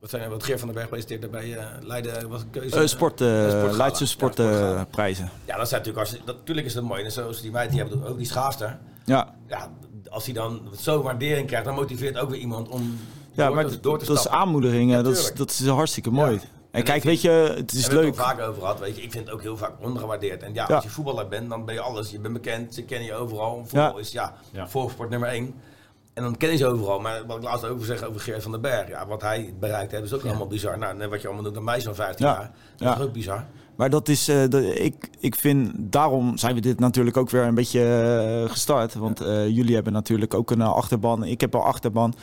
[0.00, 2.76] wat, zijn, wat Geert van den Berg presenteert bij eh Leiden, was een keuze.
[2.80, 3.68] Eh sport, eh.
[3.72, 5.30] Leidse sportprijzen.
[5.44, 7.04] Ja, dat zijn natuurlijk, als, je- dat, natuurlijk is dat mooi.
[7.04, 8.78] En zoals die meid die hebben, ook die schaafster.
[9.04, 9.70] Ja, Ja,
[10.10, 12.98] als hij dan zo waardering krijgt, dan motiveert ook weer iemand om
[13.34, 14.22] ja door, maar te, door te dat is.
[14.30, 16.32] Ja, eh, dat, is, dat is hartstikke mooi.
[16.32, 16.38] Ja.
[16.40, 18.06] En En kijk, ik- weet je, het is en we hebben leuk.
[18.06, 19.02] het er vaak over gehad, weet je.
[19.02, 20.42] Ik vind het ook heel vaak ondergewaardeerd.
[20.42, 20.74] En ja, Ja.
[20.74, 22.10] als je voetballer bent, dan ben je alles.
[22.10, 23.56] Je bent bekend, ze kennen je overal.
[23.66, 23.98] Voetbal Ja.
[23.98, 24.68] is ja, Ja.
[24.68, 25.54] volkssport nummer één.
[26.14, 27.00] En dan kennen ze overal.
[27.00, 28.88] Maar wat ik laatst ook zeg over Geert van den Berg.
[28.88, 30.78] Ja, wat hij bereikt heeft, is ook allemaal bizar.
[30.78, 32.32] Nou, wat je allemaal doet aan mij zo'n 15 Ja.
[32.32, 32.96] jaar, dat Ja.
[32.96, 33.44] is ook bizar.
[33.76, 37.42] Maar dat is, eh, dat- ik, ik vind, daarom zijn we dit natuurlijk ook weer
[37.42, 37.80] een beetje
[38.44, 38.94] eh, gestart.
[38.94, 41.24] Want eh, jullie hebben natuurlijk ook een achterban.
[41.24, 42.14] Ik heb een achterban.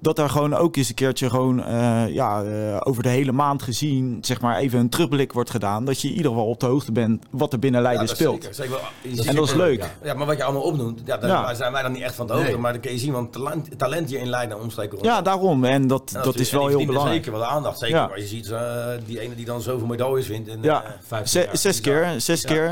[0.00, 3.62] Dat er gewoon ook eens een keertje gewoon, eh, ja, eh, over de hele maand
[3.62, 5.84] gezien, zeg maar even een terugblik wordt gedaan.
[5.84, 8.42] Dat je in ieder geval op de hoogte bent wat er binnen Leiden ja, speelt.
[8.50, 8.54] Zeker,
[9.02, 9.78] zeker En dat is leuk.
[9.80, 9.86] Ja.
[10.02, 11.54] Ja, maar wat je allemaal opnoemt, ja, daar Ja.
[11.54, 12.48] zijn wij dan niet echt van de hoogte.
[12.48, 12.58] Nee.
[12.58, 15.04] Maar dan kun je zien, want talent, talent hier in Leiden en omstreken rond.
[15.04, 15.64] Ja, daarom.
[15.64, 17.16] En dat, En dat is wel heel belangrijk.
[17.16, 17.78] Zeker wel de aandacht.
[17.78, 20.48] Zeker als je ziet eh, die ene die dan zoveel medailles wint.
[20.48, 20.84] En, Ja.
[21.06, 21.56] 15 Ze- jaar.
[21.56, 22.66] zes keer, zes keer.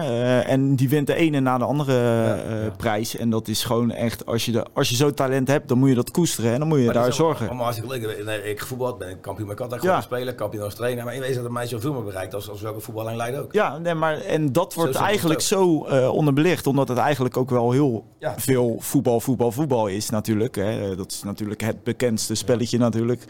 [0.46, 3.16] en die wint de ene na de andere prijs.
[3.16, 5.88] En dat is gewoon echt, als je, de, als je zo talent hebt, dan moet
[5.88, 6.52] je dat koesteren.
[6.52, 7.46] En dan moet je maar daar zorgen.
[7.46, 8.24] Allemaal hartstikke leuk.
[8.24, 10.00] Nee, ik gevoetbald ben, ik kampioen met Katwijk Ja.
[10.00, 11.04] spelen, kampioen als trainer.
[11.04, 13.52] Maar in wezen dat mij zoveel meer bereikt als, als welke voetbal in Leiden ook.
[13.52, 17.70] Ja, nee, maar en dat wordt eigenlijk zo eh, onderbelicht, omdat het eigenlijk ook wel
[17.72, 18.34] heel Ja.
[18.36, 20.54] veel voetbal, voetbal, voetbal is natuurlijk.
[20.54, 20.96] Hè.
[20.96, 23.24] Dat is natuurlijk het bekendste spelletje natuurlijk.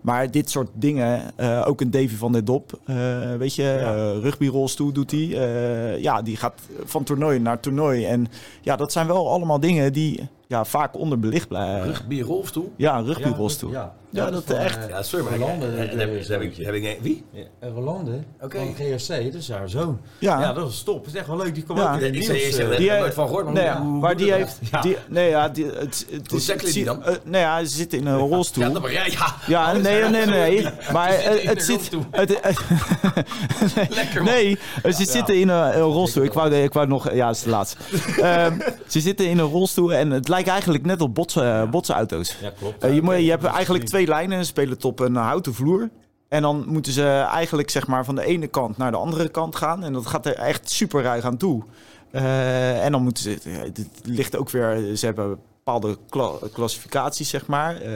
[0.00, 2.96] Maar dit soort dingen, eh, ook een Davy van der Dop, eh,
[3.38, 3.94] weet je, Ja.
[3.94, 5.20] eh, rugbyrolstoel doet hij.
[5.32, 8.04] Eh, ja, die gaat van toernooi naar toernooi.
[8.04, 8.26] En
[8.60, 11.86] ja, dat zijn wel allemaal dingen die ja, vaak onderbelicht blijven.
[11.86, 12.72] Rugby, rolstoel.
[12.76, 13.70] Ja, een rugbyrolstoel.
[13.70, 14.78] Ja, Ja, dat echt.
[14.88, 16.56] Ja, sorry, maar Rolande, ik, dat heb, is heb, ik,
[17.00, 17.24] Wie?
[17.30, 18.56] Ja, Rolande Oké.
[18.58, 20.00] van GRC, dat is haar zoon.
[20.18, 20.40] Ja.
[20.40, 21.04] Ja, dat is top.
[21.04, 21.54] Dat is echt wel leuk.
[21.54, 21.94] Die kwam Ja.
[21.94, 22.56] ook in zei nieuws.
[22.56, 23.44] eh, die, heb eh, nooit van gehoord.
[23.44, 24.58] Maar Nee, hoe- ja, hoe maar doe die heeft.
[24.70, 24.80] Ja.
[24.80, 27.04] Die, nee, ja, die, het, het Hoe is- tackelen die dan?
[27.04, 28.64] eh, nee, ja, ze zit in een rolstoel.
[28.64, 29.34] Ja, dat maar, ja, ja.
[29.46, 30.26] Ja, nee, nee,
[30.60, 30.66] nee.
[30.92, 31.90] Maar eh, het de zit.
[33.94, 34.32] Lekker, man.
[34.34, 36.24] nee, ze zitten in een, rolstoel.
[36.24, 37.12] Ik wou, ik wou nog.
[37.12, 37.76] Ja, dat is de laatste.
[38.22, 42.36] Ehm, ze zitten in een rolstoel en het lijkt eigenlijk net op botsen, botsauto's.
[42.40, 42.82] Ja, klopt.
[42.84, 44.46] Eh, je, moet, je hebt is eigenlijk niet- lijnen.
[44.46, 45.90] Spelen het op een houten vloer.
[46.28, 49.56] En dan moeten ze eigenlijk zeg maar, van de ene kant naar de andere kant
[49.56, 49.84] gaan.
[49.84, 51.62] En dat gaat er echt super ruig aan toe.
[52.10, 53.38] Eh, en dan moeten ze...
[53.48, 54.96] Het ligt ook weer...
[54.96, 57.80] Ze hebben bepaalde kla- klassificaties, zeg maar.
[57.80, 57.90] eh,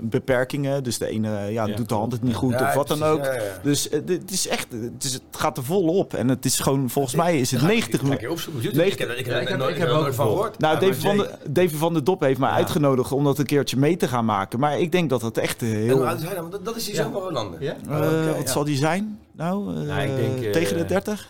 [0.00, 0.82] beperkingen.
[0.82, 3.02] Dus de ene ja, Ja, doet de hand het niet goed Ja, of wat dan
[3.02, 3.24] ook.
[3.24, 3.40] ja, ja.
[3.62, 4.66] Dus eh, het is echt...
[4.72, 6.14] Het, is, het gaat er vol op.
[6.14, 6.90] En het is gewoon...
[6.90, 8.86] Volgens mij is het 90 Ga ik minuten...
[8.86, 10.58] Ik heb, ik heb, ik heb- nooit, ik ik heb er ook van gehoord.
[10.58, 12.54] Nou, maar van, de, Davy van de Dop heeft mij Ja.
[12.54, 14.58] uitgenodigd om dat een keertje mee te gaan maken.
[14.60, 16.06] Maar ik denk dat het echt En heel...
[16.06, 17.76] oud is hij Dat, dat is die Ja.
[17.88, 19.18] Eh, Oké, wat zal die zijn?
[19.32, 21.28] Nou, Nou, ik denk, eh, tegen de 30?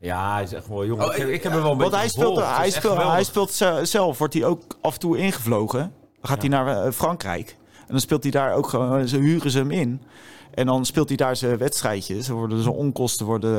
[0.00, 1.00] Ja, hij is echt wel jong.
[1.02, 1.58] Oh, ik, heb- ik heb ja.
[1.58, 2.56] er wel een Want beetje hij speelt, gevolgd.
[2.56, 5.78] Hij, speelt, hij speelt ze- zelf, wordt hij ook af en toe ingevlogen.
[6.20, 7.56] Dan gaat hij naar eh, Frankrijk.
[7.78, 10.02] En dan speelt hij daar ook gewoon, ze huren ze hem in.
[10.54, 12.26] En dan speelt hij daar zijn wedstrijdjes.
[12.26, 13.56] Dan worden zijn onkosten worden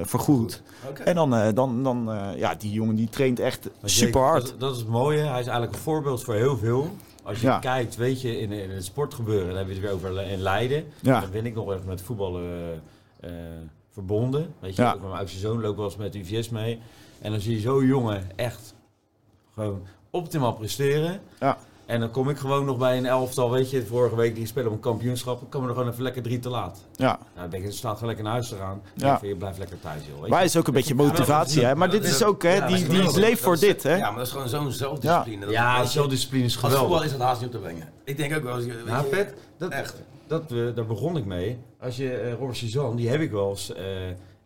[0.00, 0.62] eh, vergoed.
[0.88, 1.02] Oké.
[1.02, 4.46] En dan, eh, dan, dan eh, ja, die jongen die traint echt Maar super hard.
[4.46, 5.18] Dat, dat is het mooie.
[5.18, 6.96] Hij is eigenlijk een voorbeeld voor heel veel.
[7.22, 7.58] Als je Ja.
[7.58, 10.84] kijkt, weet je, in, in het sportgebeuren, dan heb je het weer over in Leiden.
[11.00, 11.20] Ja.
[11.20, 12.82] Dan ben ik nog echt met voetballen
[13.94, 14.54] verbonden.
[14.60, 14.88] Weet je, Ja.
[14.88, 16.80] ook met mijn oudste zoon loop wel eens met UVS mee.
[17.20, 18.74] En dan zie je zo'n jongen echt
[19.54, 21.20] gewoon optimaal presteren.
[21.40, 21.58] Ja.
[21.86, 24.68] En dan kom ik gewoon nog bij een elftal, weet je, vorige week die spelen
[24.68, 25.40] op een kampioenschap.
[25.40, 26.84] Dan komen er gewoon even lekker drie te laat.
[26.96, 27.06] Ja.
[27.06, 28.82] Nou, dan denk ik, ze staan gewoon lekker naar huis te gaan.
[28.94, 29.06] Ja.
[29.22, 29.28] Ja.
[29.28, 30.20] Je blijft lekker thuis, joh.
[30.20, 30.44] Weet Maar je.
[30.44, 31.74] is ook een beetje motivatie, hè?
[31.74, 32.48] Maar dit is ook, hè?
[32.54, 33.16] Ja, Die, dat is die geweldig.
[33.20, 33.94] leeft voor Dat is- dit, hè?
[33.96, 35.40] Ja, maar dat is gewoon zo'n zelfdiscipline.
[35.44, 37.06] Dat- Ja, je, zelfdiscipline is Als voetbal geweldig.
[37.06, 37.88] is dat haast niet op te brengen.
[38.04, 38.66] Ik denk ook wel eens...
[38.66, 40.02] weet Nou, je, Pet, dat, Echt.
[40.26, 41.58] Dat, eh, daar begon ik mee.
[41.80, 43.82] Als je eh Robert Suzanne, die heb ik wel eens eh,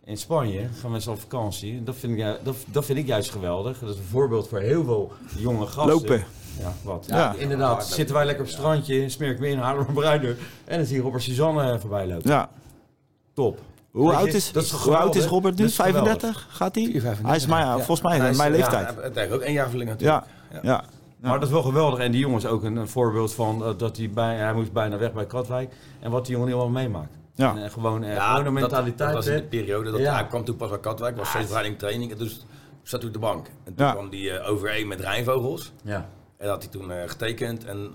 [0.08, 1.84] in Spanje, gaan we eens op vakantie.
[1.84, 3.78] Dat vind, ik, dat, dat vind ik juist geweldig.
[3.78, 5.86] Dat is een voorbeeld voor heel veel jonge gasten.
[5.94, 6.24] Lopen.
[6.60, 7.04] Ja, wat?
[7.08, 7.34] Ja.
[7.38, 10.36] Inderdaad, zitten wij lekker op het strandje, smeer ik me in, halen we bruiner.
[10.64, 12.30] En dan zie je Robert Suzanne eh, voorbij lopen.
[12.30, 12.48] Ja.
[13.34, 13.58] Top.
[13.90, 15.24] Hoe oud is, dat is hoe oud is?
[15.24, 15.60] Robert nu?
[15.62, 16.02] Dat is geweldig.
[16.02, 16.46] 35?
[16.50, 16.84] Gaat hij?
[16.84, 17.74] 34, Hij is mijn, ja.
[17.76, 18.86] volgens mij Hij is- mijn ja, leeftijd.
[18.86, 20.64] hij eigenlijk ook één jaar verlengd Ja, natuurlijk.
[20.64, 20.84] ja.
[21.20, 21.98] Maar dat is wel geweldig.
[21.98, 24.72] En die jongen is ook een, een voorbeeld van eh, dat hij, bij, hij moest
[24.72, 25.72] bijna weg bij Katwijk.
[26.00, 27.12] En wat die jongen nu allemaal meemaakt.
[27.38, 27.56] Ja.
[27.56, 28.98] En, eh, gewoon, eh, Ja, dat- mentaliteit.
[28.98, 30.14] Dat was in de periode dat Ja.
[30.14, 32.12] hij kwam toen pas bij Katwijk, was steeds training training.
[32.12, 32.44] En dus
[32.82, 33.46] zat hij op de bank.
[33.64, 33.92] En toen Ja.
[33.92, 35.72] kwam die eh, overeen met Rijnvogels.
[35.82, 35.96] Ja.
[36.36, 37.64] En dat had hij toen eh, getekend.
[37.64, 37.90] En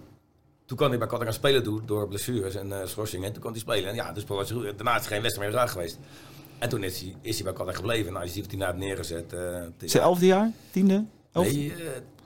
[0.65, 3.27] toen kon hij bij Katwijk gaan spelen doen door blessures en eh schorsingen.
[3.27, 3.89] En toen kon hij spelen.
[3.89, 5.99] En ja, dus hij daarna is geen wedstrijd meer raar geweest.
[6.59, 8.13] En toen is hij, is hij bij Katwijk gebleven.
[8.13, 9.33] Nou, je ziet wat hij daar heeft neergezet.
[9.33, 10.51] eh, het is- Is het elfde jaar?
[10.71, 11.05] Tiende?
[11.31, 11.53] Elfde?
[11.53, 11.73] Nee,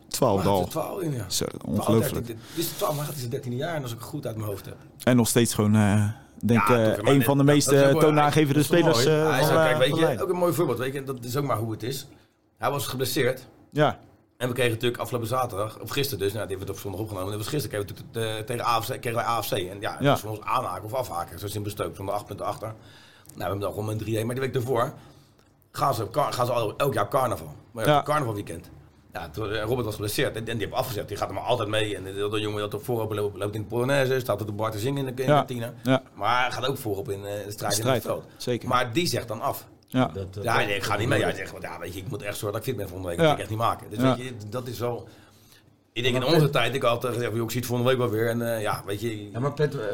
[0.08, 0.68] Twaalfde al.
[0.68, 1.30] 12, ja.
[1.30, 2.26] Zo, 12, ongelooflijk.
[2.28, 2.40] 13.
[2.56, 3.76] Dit is 12, maar het is het 13e jaar.
[3.76, 4.76] En als ik het goed uit mijn hoofd heb.
[5.04, 6.10] En nog steeds gewoon, eh
[6.48, 9.40] denk Ja, eh, een van de dat- meest dat eh, toonaangevende dat spelers eh, Hij
[9.42, 10.78] is van, ook, kijk, weet je, ook een mooi voorbeeld.
[10.78, 12.08] Weet je, dat is ook maar hoe het is.
[12.58, 13.48] Hij was geblesseerd.
[13.72, 14.00] Ja,
[14.38, 17.02] En we kregen natuurlijk afgelopen zaterdag, of gisteren dus, nou, die hebben we op zondag
[17.02, 17.30] opgenomen.
[17.30, 19.52] Dat was gisteren kregen we natuurlijk tegen AFC, kregen wij AFC.
[19.52, 21.40] En ja, was voor ons aanhaken of afhaken.
[21.40, 22.68] Zo simpel bestookt, zonder 8 punten achter.
[22.68, 22.78] Nou,
[23.36, 24.26] we hebben dan gewoon een 3-1.
[24.26, 24.94] Maar die week daarvoor
[25.72, 27.56] gaan ze, gaan ze elk jaar carnaval.
[27.72, 28.04] Maar ja, Ja.
[28.04, 28.70] carnavalweekend.
[29.18, 31.08] Ja, toen, eh, Robert was geblesseerd en, die heeft afgezet.
[31.08, 31.96] Die gaat er maar altijd mee.
[31.96, 34.54] En de, de jongen dat op voorop loopt, loopt in de Polonaise, staat op de
[34.54, 35.34] bar te zingen in de, in Ja.
[35.34, 35.74] de kantine.
[35.84, 37.96] ja, Maar hij gaat ook voorop in eh, de strijd, in strijd.
[38.04, 38.26] het veld.
[38.38, 38.68] Zeker.
[38.68, 39.66] Maar die zegt dan af.
[39.88, 40.06] ja.
[40.14, 41.22] Dat, dat- Ja, dat- nee, ik ga niet mee.
[41.24, 43.10] Hij zegt, want ja, weet je, ik moet echt zorgen dat ik fit ben volgende
[43.10, 43.20] week.
[43.20, 43.24] Ja.
[43.28, 43.90] Dat kan ik echt niet maken.
[43.90, 44.16] Dus Ja.
[44.16, 45.08] weet je, dat is wel...
[45.94, 48.10] Ik denk in onze tijd, ik had altijd gezegd, ik zie het volgende week wel
[48.10, 48.30] weer.
[48.30, 49.32] En eh, ja, weet je...
[49.32, 49.86] Ja, maar Pet, eh,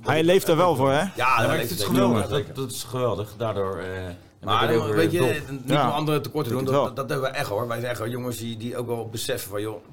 [0.00, 0.98] Hij leeft er wel voor, hè?
[1.00, 2.28] Ja, ja, dat maar heeft het is geweldig.
[2.28, 3.34] Dat, dat is geweldig.
[3.36, 3.78] Daardoor.
[3.78, 4.14] eh, dan
[4.44, 5.86] Maar weet je, niet Ja.
[5.88, 7.68] om anderen tekort te doen, dat, dat, hebben we echt hoor.
[7.68, 9.84] Wij zijn gewoon jongens die, die ook wel beseffen van joh,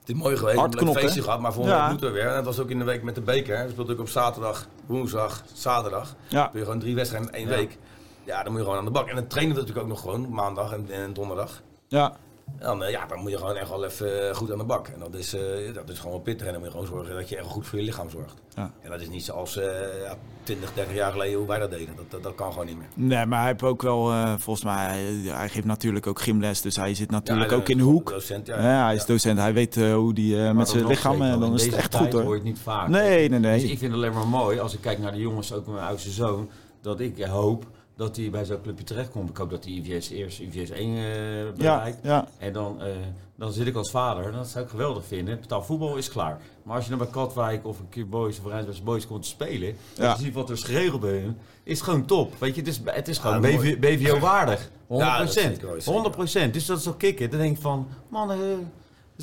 [0.00, 1.82] het is mooi geweest, Hard een feestje gehad, maar volgende Ja.
[1.82, 2.28] week moeten we weer.
[2.28, 3.64] En dat was ook in de week met de beker.
[3.64, 6.14] We speelden ook op zaterdag, woensdag, zaterdag.
[6.28, 6.42] Ja.
[6.42, 7.56] Dan je gewoon drie wedstrijden in één Ja.
[7.56, 7.78] week.
[8.24, 9.08] Ja, dan moet je gewoon aan de bak.
[9.08, 11.62] En dan trainen we natuurlijk ook nog gewoon, maandag en, en donderdag.
[11.88, 12.16] Ja,
[12.58, 14.88] dan, ja, dan moet je gewoon echt wel even eh, goed aan de bak.
[14.88, 16.46] En dat is, eh, dat is gewoon pittig.
[16.46, 18.34] En dan moet je gewoon zorgen dat je echt goed voor je lichaam zorgt.
[18.54, 18.70] Ja.
[18.82, 19.64] En dat is niet zoals eh
[20.02, 21.96] ja, 20, 30 jaar geleden hoe wij dat deden.
[21.96, 22.86] Dat, dat, dat kan gewoon niet meer.
[22.94, 26.60] nee, maar hij heeft ook wel, eh, volgens mij, hij, hij geeft natuurlijk ook gymles,
[26.60, 28.10] dus hij zit natuurlijk Ja, ook in de hoek.
[28.10, 28.84] Docent, Ja, ja.
[28.84, 31.48] hij is docent, hij weet eh, hoe die Maar met zijn lichaam, zeker en dan
[31.48, 32.34] In is het deze echt tijd goed hoor je hoor.
[32.36, 32.88] het niet vaak.
[32.88, 33.70] Nee, nee, Dus nee.
[33.70, 36.10] ik vind het alleen maar mooi als ik kijk naar de jongens, ook mijn oudste
[36.10, 37.64] zoon, dat ik hoop
[37.96, 39.30] dat hij bij zo'n clubje terechtkomt.
[39.30, 41.98] Ik hoop dat hij IVS eerst IVS 1 eh Ja, bereikt.
[42.02, 42.88] ja, En dan, eh,
[43.36, 45.40] dan zit ik als vader, dat zou ik geweldig vinden.
[45.40, 46.40] Betaal voetbal is klaar.
[46.62, 49.28] Maar als je dan bij Katwijk of een keer Boys of Rijnsburgse Boys komt te
[49.28, 50.12] spelen, en Ja.
[50.18, 52.32] je ziet wat er is geregeld bij hun, is het gewoon top.
[52.38, 53.58] Weet je, het is, het is gewoon Ja.
[53.58, 54.70] BV BVO waardig.
[54.86, 55.92] 100 Ja, dat is zeker wel, zeker.
[55.92, 57.30] 100 Dus dat is wel kicken.
[57.30, 58.42] Dan denk ik van, man, dat is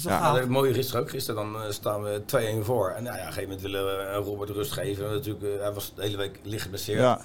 [0.03, 0.33] wel Ja.
[0.33, 1.09] Ja, het mooie gisteren ook.
[1.09, 2.89] Gisteren dan staan we 2-1 voor.
[2.89, 5.11] En nou ja, op een gegeven moment willen we Robert rust geven.
[5.11, 6.99] Natuurlijk, hij was de hele week licht geblesseerd.
[6.99, 7.21] ja.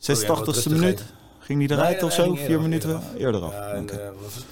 [0.00, 1.04] 86e minuut.
[1.38, 2.34] Ging hij eruit Nee, of zo?
[2.34, 2.90] Vier minuten?
[2.90, 3.14] eerder af.
[3.18, 3.52] Eerder af.
[3.52, 4.44] Ja, en, eh, wat was het?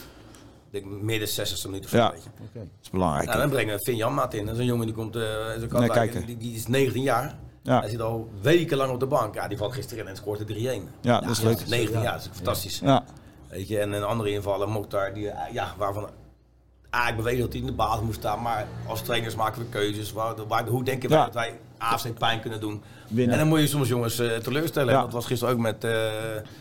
[0.70, 1.96] Ik denk midden 60 minuten of zo.
[1.96, 2.06] Ja.
[2.08, 2.18] Oké.
[2.52, 3.26] Dat is belangrijk.
[3.26, 4.44] Nou, dan brengen we Finn Janmaat in.
[4.44, 5.92] Dat is een jongen die komt Nee, Katwijk.
[5.92, 6.26] kijken.
[6.26, 7.38] die, die is 19 jaar.
[7.62, 7.80] Ja.
[7.80, 9.34] Hij zit al wekenlang op de bank.
[9.34, 10.88] Ja, die valt gisteren in en scoort er 3-1.
[11.00, 11.66] Ja, dat is leuk.
[11.68, 12.78] 19 jaar, dat is fantastisch.
[12.78, 13.04] Ja,
[13.48, 16.08] Weet je, en een andere invaller, Mokhtar, die, eh, ja, waarvan
[16.90, 18.42] eigenlijk bewezen dat hij in de basis moest staan.
[18.42, 20.12] Maar als trainers maken we keuzes.
[20.12, 22.82] Waar, waar, hoe denken wij dat wij AFC pijn kunnen doen?
[23.08, 23.32] Winnen.
[23.32, 24.94] En dan moet je soms jongens eh, teleurstellen.
[24.94, 25.00] Ja.
[25.00, 26.10] Dat was gisteren ook met, eh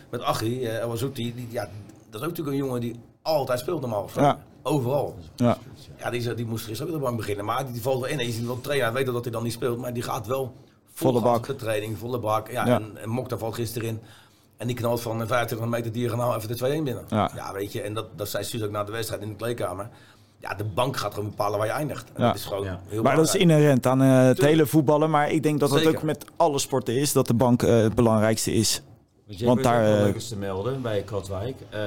[0.09, 1.35] met Achie, eh El Azouti.
[1.35, 1.61] Die, ja,
[2.09, 4.29] dat is ook natuurlijk een jongen die altijd speelt normaal gesproken.
[4.31, 4.39] Ja.
[4.61, 5.15] Overal.
[5.35, 5.57] ja.
[5.97, 7.45] Ja, die, die moest gisteren ook op de bank beginnen.
[7.45, 8.19] Maar die, die valt wel in.
[8.19, 9.77] En je ziet wel trainer, weet dat hij dan niet speelt.
[9.77, 10.53] Maar die gaat wel
[10.93, 11.45] vol Volle bak.
[11.45, 12.51] de training, volle bak.
[12.51, 12.75] Ja, Ja.
[12.75, 13.99] En, en Mokhtar valt gisteren in.
[14.57, 17.05] En die knalt van eh, 25 meter diagonaal even de 2-1 binnen.
[17.09, 17.51] Ja.
[17.53, 17.81] weet je.
[17.81, 19.89] En dat, dat zei Suus ook na de wedstrijd in de kleedkamer.
[20.39, 22.05] Ja, de bank gaat gewoon bepalen waar je eindigt.
[22.13, 22.27] En Ja.
[22.27, 22.79] dat is gewoon Ja.
[22.87, 25.09] heel Maar dat is inherent aan eh, het hele voetballen.
[25.09, 27.11] Maar ik denk dat dat ook met alle sporten is.
[27.13, 28.81] Dat de bank eh, het belangrijkste is.
[29.27, 31.55] Want, Want ook daar, wel eh, leuk is te melden bij Katwijk.
[31.69, 31.79] eh,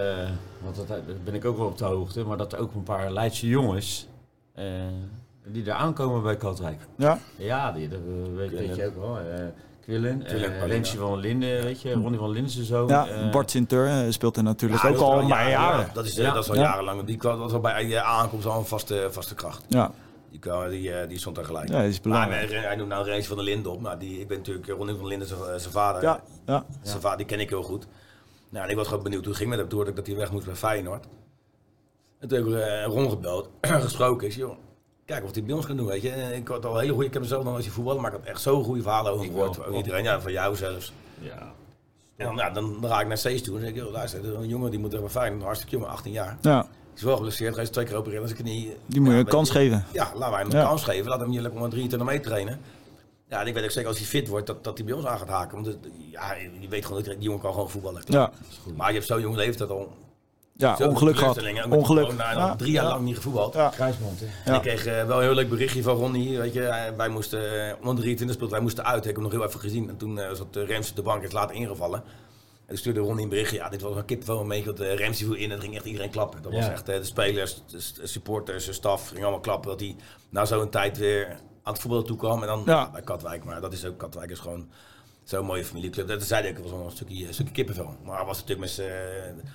[0.63, 2.25] want dat, daar ben ik ook wel op de hoogte.
[2.25, 4.07] Maar dat er ook een paar Leidse jongens
[4.55, 4.65] eh,
[5.47, 6.81] die daar aankomen bij Katwijk.
[6.97, 7.99] Ja, Ja, die, dat
[8.37, 9.19] weet, weet je ook wel.
[9.91, 10.67] Quillen, Quillen, eh.
[10.67, 11.93] Rensje van Linden, weet je.
[11.93, 12.89] Ronnie van Linden zoon.
[12.89, 15.51] ja eh, Bart Sinter eh, speelt er natuurlijk Ja, ook dat is al maar jaren,
[15.51, 15.91] jaren.
[15.95, 16.33] Dat is, Ja.
[16.33, 16.63] dat is al Ja.
[16.63, 17.05] jarenlang.
[17.05, 19.65] Die kwam, dat was al bij je aankomst al een vaste, vaste kracht.
[19.69, 19.91] Ja,
[20.31, 21.69] Die, kwam, die, die stond daar gelijk.
[21.69, 22.51] ja is Maar belangrijk.
[22.51, 23.81] hij, hij noemt nou Reis van der Linden op.
[23.81, 26.03] Nou, die, ik ben natuurlijk Ronnie van Linden zijn- vader.
[26.03, 26.65] Ja, ja.
[26.83, 27.87] Zijn vader, die ken ik heel goed.
[28.51, 29.69] Nou, en ik was gewoon benieuwd hoe het ging met hem.
[29.69, 31.05] Toen hoorde ik dat hij weg moest bij Feyenoord.
[32.19, 33.49] En toen heb ik eh, Ron gebeld,
[33.87, 34.33] gesproken.
[34.33, 34.57] Zei, joh,
[35.11, 36.11] kijk of hij bij ons kan doen, weet je.
[36.11, 38.13] En ik had al hele goede, ik heb hem zelf nog als je voetballen, maar
[38.13, 39.67] ik had echt zo'n goede verhalen over Ik gehoord.
[39.67, 40.93] Ook iedereen, ja, van jou zelfs.
[41.21, 41.53] ja.
[42.17, 43.93] En dan, ja, dan, dan ga ik naar Cees toe en dan zeg ik, joh,
[43.93, 46.37] luister, een jongen die moet er bij Feyenoord, hartstikke jong, 18 jaar.
[46.41, 48.77] ja, Is wel geblesseerd, hij is twee keer geopereerd aan zijn knie.
[48.87, 49.85] die moet je Ja, een kans geven.
[49.93, 50.61] Ja, laten wij hem Ja.
[50.61, 51.09] een kans geven.
[51.11, 52.61] Laat hem hier lekker om 23 mee trainen.
[53.29, 55.05] Ja, en ik weet ook zeker als hij fit wordt, dat, dat hij bij ons
[55.07, 55.55] aan gaat haken.
[55.55, 55.77] Want het-
[56.11, 58.03] ja, je weet gewoon dat die jongen kan gewoon voetballen.
[58.07, 58.31] Ja,
[58.77, 59.93] Maar je hebt zo'n jonge leeftijd al.
[60.61, 61.43] Ja zoveel ongeluk gehad.
[61.69, 62.05] Ongeluk.
[62.05, 62.91] corona, Ja, al drie jaar ja.
[62.91, 63.55] lang niet gevoetbald.
[63.55, 63.69] Ja.
[63.69, 64.23] Kruisband.
[64.45, 66.39] En ik kreeg eh, wel een heel leuk berichtje van Ronnie.
[66.39, 68.99] Weet je, Eh, wij moesten, eh, onder 23 speelden, wij moesten uit.
[68.99, 69.89] Ik heb hem nog heel even gezien.
[69.89, 72.03] En toen eh, zat uh, Rems op de bank, is later ingevallen.
[72.71, 73.57] En toen stuurde Ronnie een berichtje.
[73.57, 74.65] Ja, dit was een kippenvel mee.
[74.65, 76.43] Dat uh, Rems viel in en ging echt iedereen klappen.
[76.43, 79.71] Dat was echt eh, de spelers, de supporters, de staf, gingen allemaal klappen.
[79.71, 79.97] Dat hij
[80.29, 81.27] na zo'n tijd weer
[81.63, 82.41] aan het voetballen toe kwam.
[82.41, 83.45] En dan bij Katwijk.
[83.45, 84.69] Maar dat is ook, Katwijk is gewoon
[85.25, 86.09] Zo'n mooie familieclub.
[86.09, 87.95] Dat zei ik, het was wel een stukje, een stukje kippenvel.
[88.05, 88.77] Maar hij was natuurlijk met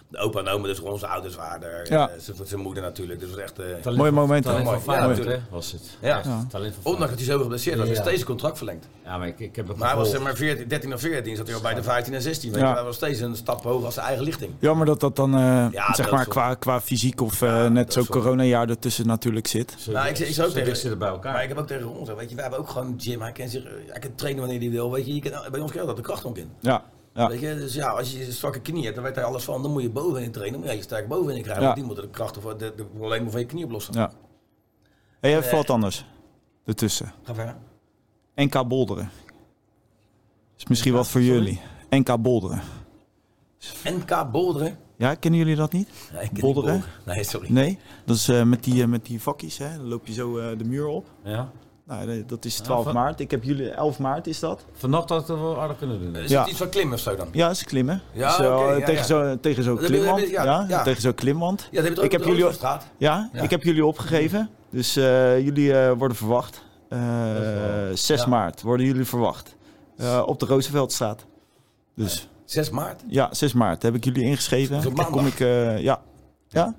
[0.09, 1.91] de opa en oma, dus zijn ouders waren er.
[1.91, 2.09] Ja.
[2.09, 3.19] eh, zijn- zijn moeder natuurlijk.
[3.19, 3.59] Dus het was echt...
[3.59, 4.85] eh, Talent Mooi van- moment, Talent van Mooi.
[4.85, 5.97] Feyenoord, Ja, hè, was het.
[6.01, 6.21] Ja.
[6.49, 7.93] Talent van Ondanks dat hij zo geblesseerd was, Ja.
[7.93, 8.87] is steeds contract verlengd.
[9.05, 11.35] Ja, maar ik, ik heb hem Maar hij was zeg maar 14, 13 of 14,
[11.35, 12.51] zat hij al bij de 15 en 16.
[12.51, 12.67] Weet Ja.
[12.69, 14.51] je, hij was steeds een stap hoger als zijn eigen lichting.
[14.59, 17.67] Jammer dat dat dan, eh, Ja, zeg dat maar, qua, qua fysiek of eh, Ja,
[17.67, 19.75] net dat zo is wel- coronajaar ertussen natuurlijk zit.
[19.77, 21.33] Zo, Nou, ik ik zou ook tegen- zitten bij elkaar.
[21.33, 23.21] Maar ik heb ook tegen Ron gezegd, weet je, wij hebben ook gewoon een gym.
[23.21, 24.91] Hij kan, zich, hij kan trainen wanneer hij wil.
[24.91, 26.49] Weet je, je kan, bij ons kan dat de kracht ook in.
[26.59, 26.83] Ja,
[27.13, 27.27] ja.
[27.27, 29.61] Weet je, dus ja, als je een zwakke knie hebt, dan weet hij alles van.
[29.61, 30.59] Dan moet je bovenin trainen.
[30.59, 31.61] Dan moet je sterk bovenin krijgen.
[31.61, 31.67] Ja.
[31.67, 33.93] Want die moeten de krachten voor de, de problemen van je knie oplossen.
[33.93, 34.11] ja.
[35.21, 36.05] Hey, even wat anders
[36.65, 37.11] ertussen.
[37.23, 37.55] Ga verder.
[38.35, 39.09] NK Bolderen.
[40.57, 41.35] Is misschien wat voor sorry?
[41.37, 41.61] jullie.
[41.89, 42.61] NK Bolderen.
[43.83, 44.77] NK Bolderen.
[44.97, 45.89] Ja, kennen jullie dat niet?
[46.13, 46.73] Nee, ik Bolderen?
[46.73, 47.15] niet Bolderen.
[47.15, 47.51] Nee, sorry.
[47.51, 47.79] Nee?
[48.05, 49.77] Dat is eh, met, die, eh, met die vakjes, hè?
[49.77, 51.05] Dan loop je zo eh, de muur op.
[51.23, 51.49] Ja.
[51.87, 53.19] Nou, dat is 12 van- maart.
[53.19, 54.65] Ik heb jullie 11 maart, is dat?
[54.73, 56.15] Vannacht had ik het wel aardig kunnen doen.
[56.15, 56.39] Is Ja.
[56.41, 57.27] het iets van klimmen of zo dan?
[57.31, 58.01] Ja, is klimmen.
[58.13, 60.19] Ja, ja, tegen zo'n tegen je- klimwand.
[60.19, 61.61] je- ja, tegen zo'n klimwand.
[61.71, 62.85] Ja, dat heb je Ik heb jullie- op straat.
[62.97, 63.41] Ja, Ja.
[63.41, 64.49] ik heb jullie opgegeven.
[64.69, 66.63] Dus jullie worden verwacht.
[66.89, 66.99] Eh,
[67.93, 68.27] 6 Ja.
[68.27, 69.55] maart worden jullie verwacht.
[69.97, 71.25] Eh, op de Rooseveltstraat.
[71.95, 73.01] Dus 6 maart.
[73.07, 74.95] ja, 6 maart heb ik jullie ingeschreven.
[74.95, 76.01] Dan kom ik, eh, ja.
[76.47, 76.73] Ja?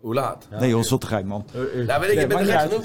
[0.00, 0.46] Hoe laat?
[0.50, 0.58] Ja.
[0.58, 1.44] Nee joh, zottigheid man.
[1.86, 2.84] Ja, weet ik, Nee, ik ben er genoeg.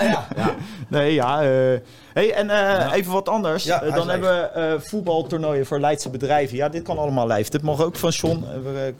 [0.00, 0.54] Ja, ja.
[0.88, 1.42] Nee, ja.
[1.42, 1.78] eh
[2.12, 3.64] hey, en eh, even wat anders.
[3.64, 6.56] Ja, dan hebben we eh, voetbaltoernooien voor Leidse bedrijven.
[6.56, 7.50] Ja, dit kan allemaal live.
[7.50, 8.44] Dit mag ook van John.
[8.62, 8.94] We,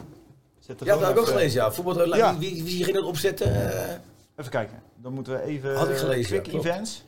[0.59, 1.71] zetten Ja, dat heb ik ook gelezen, ja.
[1.71, 2.37] Voetbal, Ja.
[2.37, 3.51] Wie, wie ging dat opzetten?
[4.35, 4.81] Eh, Even kijken.
[4.95, 5.75] Dan moeten we even...
[5.75, 6.59] Had ik gelezen, Quick ja.
[6.59, 7.03] Events.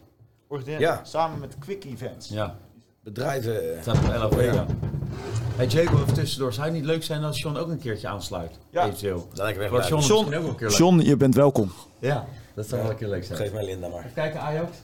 [0.65, 1.01] Ja.
[1.03, 2.29] Samen met Quick Events.
[2.29, 2.55] Ja.
[3.03, 3.53] bedrijven.
[3.73, 4.65] Het staat op 11 Ja.
[5.55, 6.53] Hey Jacob, even tussendoor.
[6.53, 8.59] Zou het niet leuk zijn als John ook een keertje aansluit?
[8.69, 8.83] Ja.
[8.85, 9.27] Eventueel.
[9.33, 10.77] Dat John John- misschien ook wel een keer leuk.
[10.77, 11.71] John, je bent welkom.
[11.99, 13.37] Ja, dat zou wel een keer leuk zijn.
[13.37, 13.99] Geef mij Linda maar.
[13.99, 14.77] Even kijken, Ajax.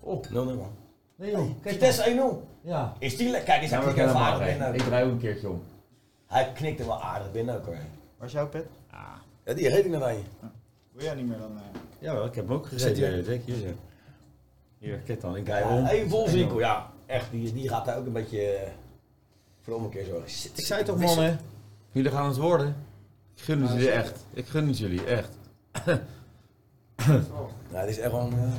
[0.00, 0.70] Oh, 0 man.
[1.16, 1.50] nee joh.
[1.62, 2.48] Kijk Vitesse 1-0.
[2.62, 2.92] Ja.
[2.98, 3.54] Is die lekker?
[3.54, 4.74] Kijk, Ja, ik ik even helemaal aardig binnen.
[4.74, 5.62] Ik draai ook een keertje om.
[6.26, 7.76] Hij knikte wel aardig binnen ook hoor.
[8.18, 8.66] Waar is jouw pet?
[9.44, 10.20] Ja, die reed ik naar je.
[10.94, 11.56] Wil jij niet meer dan...
[11.56, 11.62] eh,
[11.98, 13.24] Jawel, ik heb hem ook gezeten.
[13.24, 13.56] Zeker hier.
[13.68, 13.74] zo.
[14.78, 15.36] Hier, kijk dan.
[15.36, 15.86] Ik draai Ja, om.
[15.86, 16.90] Even vol winkel, ja.
[17.06, 18.70] Echt, die, die gaat daar ook een beetje eh,
[19.60, 20.30] voor de ommekeer zorgen.
[20.30, 21.38] Shit, Ik zei toch mannen,
[21.92, 22.76] jullie gaan het worden.
[23.34, 24.24] Ik gun het jullie echt.
[24.32, 25.36] Ik gun het jullie echt.
[27.72, 28.32] Ja, dit is echt wel een...
[28.32, 28.52] eh,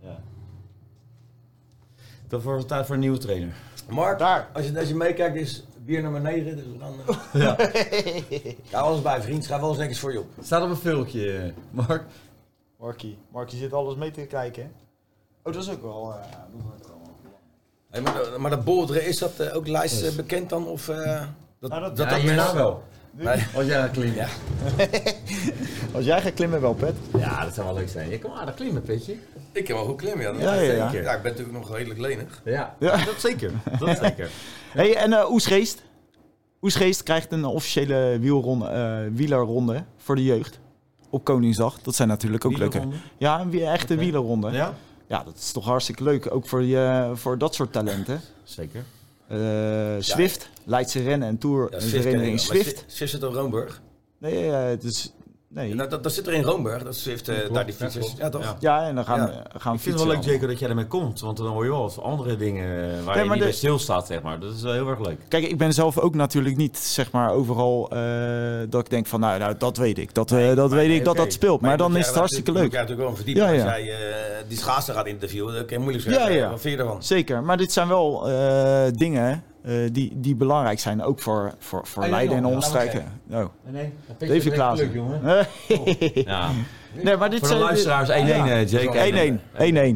[0.00, 0.18] Ja.
[2.28, 3.54] Dat wordt tijd voor een nieuwe trainer.
[3.88, 4.48] Mark, Daar.
[4.52, 6.94] Als, je, als je meekijkt is bier nummer 9, dus we gaan...
[7.06, 7.56] eh, Ja.
[8.70, 10.26] ja, alles bij vriend, schrijf wel eens netjes voor je op.
[10.42, 12.04] Staat op een filmpje, eh, Mark.
[12.76, 13.18] Markie.
[13.32, 14.62] Markie zit alles mee te kijken.
[14.62, 14.68] hè?
[15.42, 16.12] Oh, dat is ook wel...
[16.14, 16.20] eh,
[16.78, 17.00] dat wel-
[17.90, 20.66] Hey, maar, de- maar dat bolderen, is dat ook lijst bekend dan?
[20.66, 21.22] Of, eh,
[21.58, 22.82] dat, Nou, dat- dat, ja, hierna wel.
[23.14, 23.44] Nee.
[23.54, 24.14] Als jij gaat klimmen.
[24.14, 24.28] Ja.
[25.94, 26.94] Als jij gaat klimmen wel, Pet.
[27.18, 28.10] Ja, dat zou wel leuk zijn.
[28.10, 29.16] Je kan aardig klimmen, Petje.
[29.52, 30.40] Ik kan wel goed klimmen, ja.
[30.40, 30.90] Ja, ja, ja.
[30.90, 31.04] Zeker.
[31.04, 32.40] ja, ik ben natuurlijk nog redelijk lenig.
[32.44, 32.96] Ja, Ja.
[33.04, 33.50] dat zeker.
[33.78, 34.30] Dat zeker.
[34.72, 35.82] Hey, en eh Oesgeest.
[36.62, 40.58] Oesgeest krijgt een officiële wielronde, eh, wielerronde voor de jeugd.
[41.10, 41.80] Op Koningsdag.
[41.82, 42.78] Dat zijn natuurlijk ook leuke.
[42.78, 43.06] Wielerronde?
[43.18, 44.50] Ja, een echte wielerronde.
[44.50, 44.74] Ja.
[45.06, 45.22] Ja?
[45.24, 46.34] dat is toch hartstikke leuk.
[46.34, 48.20] Ook voor, je, voor dat soort talenten.
[48.44, 48.84] Zeker.
[49.32, 51.70] Eh, Swift, Leidse Rennen en Tour.
[51.70, 52.84] Ja, wel, maar Swift.
[52.86, 53.82] Swift zit in Roomburg.
[54.18, 55.12] Nee, eh, het is...
[55.54, 55.74] Nee.
[55.74, 58.14] Nou, dat, dat zit er in Roomburg, dat eh, Klopt, daar die ja, fietsers.
[58.18, 58.42] Ja, toch?
[58.42, 58.56] Ja.
[58.60, 59.42] Ja, en dan gaan, Ja.
[59.58, 60.24] gaan Ik vind het wel leuk.
[60.24, 61.20] Jacob, dat jij ermee komt.
[61.20, 62.66] Want dan hoor je wel eens andere dingen
[62.98, 64.40] eh, waar Ja, je niet de- bij stilstaat, zeg maar.
[64.40, 65.18] Dat is wel heel erg leuk.
[65.28, 68.00] Kijk, ik ben zelf ook natuurlijk niet, zeg maar, overal eh,
[68.68, 70.14] dat ik denk van, nou, nou dat weet ik.
[70.14, 71.60] Dat, eh, dat weet nee, ik dat dat speelt.
[71.60, 72.62] Maar, dan is het hartstikke leuk.
[72.62, 73.42] Moet je natuurlijk wel verdiepen.
[73.42, 73.64] Ja, ja.
[73.64, 73.98] Als jij eh,
[74.48, 76.32] die schaatsen gaat interviewen, dan kan je moeilijk Ja, zeggen.
[76.34, 76.50] ja.
[76.50, 77.02] Wat vind je ervan?
[77.02, 81.86] Zeker, maar dit zijn wel eh, dingen eh, die, die belangrijk zijn, ook voor, voor,
[81.86, 83.20] voor Hey, Leiden en omstreken.
[83.30, 83.44] Oh.
[83.66, 84.28] Nee, nee.
[84.28, 84.92] Davy Klaassen.
[84.92, 85.20] jongen.
[86.14, 86.48] Ja.
[86.92, 87.58] nee, maar dit Voor de zijn...
[87.60, 88.46] luisteraars 1-1, Ja.
[88.46, 89.38] eh, Jake.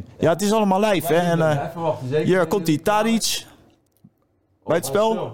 [0.00, 0.14] 1-1, 1-1.
[0.18, 1.20] Ja, het is allemaal live, hè.
[1.30, 2.24] En, eh, Even wachten, zeker.
[2.26, 3.44] hier komt die Tadic.
[4.64, 5.30] Bij het spel.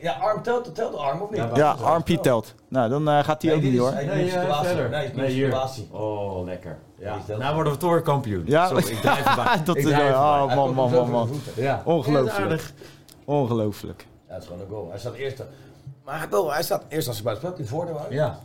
[0.00, 1.38] Ja, arm telt, telt de arm of niet?
[1.38, 2.54] Ja, Ja, armpje telt.
[2.68, 3.94] Nou, dan eh, gaat hij ook dit niet, is- hoor.
[3.94, 4.66] Nee, Nee, eh, situatie.
[4.66, 4.90] verder.
[4.90, 5.60] Nee, Nee, hier.
[5.90, 6.76] Oh, lekker.
[6.98, 7.14] Ja.
[7.28, 7.36] Is.
[7.38, 8.42] Nou worden we toch weer kampioen.
[8.46, 8.66] Ja.
[8.66, 9.62] Sorry, ik drijf erbij.
[9.64, 10.56] Dat ik is- drijf oh, erbij.
[10.56, 11.30] man, man, man, man.
[11.54, 11.82] Ja.
[11.84, 12.62] Ongelooflijk.
[13.26, 13.32] Ja.
[13.32, 14.06] Ongelooflijk.
[14.28, 14.88] Ja, het is gewoon een goal.
[14.90, 15.42] Hij staat eerst.
[16.04, 17.54] Maar hij, wel, hij staat eerst als hij bij het spel.
[17.56, 18.02] Die voordeel was.
[18.10, 18.38] Ja.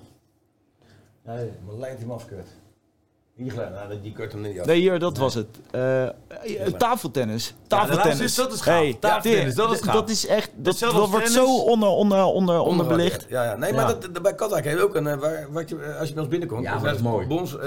[1.26, 2.44] Nee, maar lijnt hij hem.
[3.36, 3.70] Hier gelijk.
[3.72, 4.66] Nou, die keurt hem niet af.
[4.66, 5.48] Nee, hier, dat was het.
[5.72, 6.12] Eh, eh,
[6.78, 7.54] tafeltennis.
[7.68, 8.18] Tafeltennis.
[8.20, 9.00] luister, dat is gaaf.
[9.00, 9.94] Tafeltennis, dat is gaaf.
[9.94, 10.50] Dat is echt...
[10.56, 11.34] Dat, dat wordt tennis.
[11.34, 13.26] zo onder, onder, onder, onderbelicht.
[13.30, 13.56] Ja, ja.
[13.56, 13.94] Nee, maar Ja.
[13.94, 15.08] Dat, dat- bij Katwijk heb je ook een.
[15.08, 16.64] eh, Waar, wat je, eh, als je bij ons binnenkomt.
[16.64, 17.28] Ja, dat is mooi.
[17.28, 17.62] Bons, Voor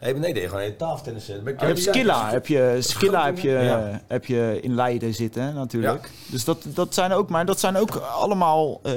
[0.00, 1.28] Hey, beneden gewoon een tafeltennis.
[1.28, 4.00] eh, ik- Je hebt Skilla, heb je, Skilla heb je, Ja.
[4.06, 6.10] heb je in Leiden zitten natuurlijk.
[6.26, 8.94] Dus dat, dat zijn ook, maar dat zijn ook allemaal eh,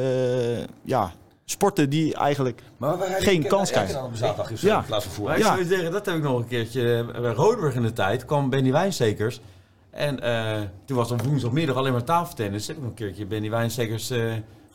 [0.81, 1.11] ja,
[1.45, 2.61] sporten die eigenlijk...
[2.77, 4.09] Maar Geen kans krijgen.
[4.59, 4.79] Ja.
[4.79, 5.31] in plaats van Maar voetbal.
[5.33, 5.45] ik Ja.
[5.45, 7.05] zou je zeggen, dat heb ik nog een keertje.
[7.21, 9.41] Bij Rodenburg in de tijd kwam Benny Wijnstekers.
[9.89, 12.67] En eh, toen was op woensdagmiddag alleen maar tafeltennis.
[12.67, 14.31] Heb ik nog een keertje Benny Wijnstekers eh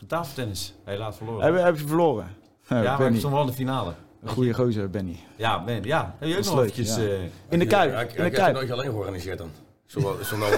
[0.06, 0.74] tafeltennis.
[0.84, 1.54] Helaas verloren.
[1.54, 2.26] Heb, heb je verloren?
[2.68, 3.92] Ja, ja, maar ik stond wel in de finale.
[4.28, 5.16] Een goede gozer, Benny.
[5.36, 6.14] Ja, Ben, ja.
[6.18, 6.96] Heb je ook nog leuk, eventjes...
[6.96, 7.02] ja.
[7.02, 7.08] eh,
[7.48, 7.92] In de Ja, Kuip.
[7.92, 8.54] ik- In Ik de heb het Kuip.
[8.54, 9.50] nooit alleen georganiseerd dan.
[9.86, 10.48] Zonder zonder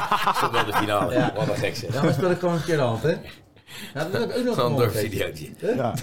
[0.40, 1.12] zonder de finale.
[1.14, 1.32] Ja.
[1.36, 1.94] Wat een gek zeg.
[1.94, 3.10] Ja, maar speel ik gewoon een keer de hand, hè?
[3.10, 3.16] Ja,
[3.94, 5.48] dat heb ik ook nog Zo'n een dorpsvideootje.
[5.76, 5.94] Ja.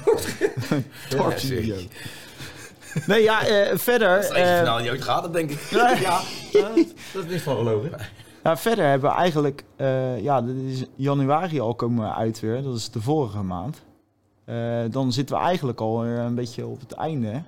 [3.06, 4.10] Nee, ja, eh, verder.
[4.16, 5.60] Dat is de enige eh, finale die ooit gaat, dat denk ik.
[5.70, 6.20] Ja, ja,
[7.14, 7.92] dat is niet van gelogen.
[8.44, 9.64] ja, verder hebben we eigenlijk.
[9.76, 12.64] eh, ja, dit is januari al komen uit weer.
[12.64, 13.82] Dat is de vorige maand.
[14.48, 17.44] Eh, dan zitten we eigenlijk al weer een beetje op het einde.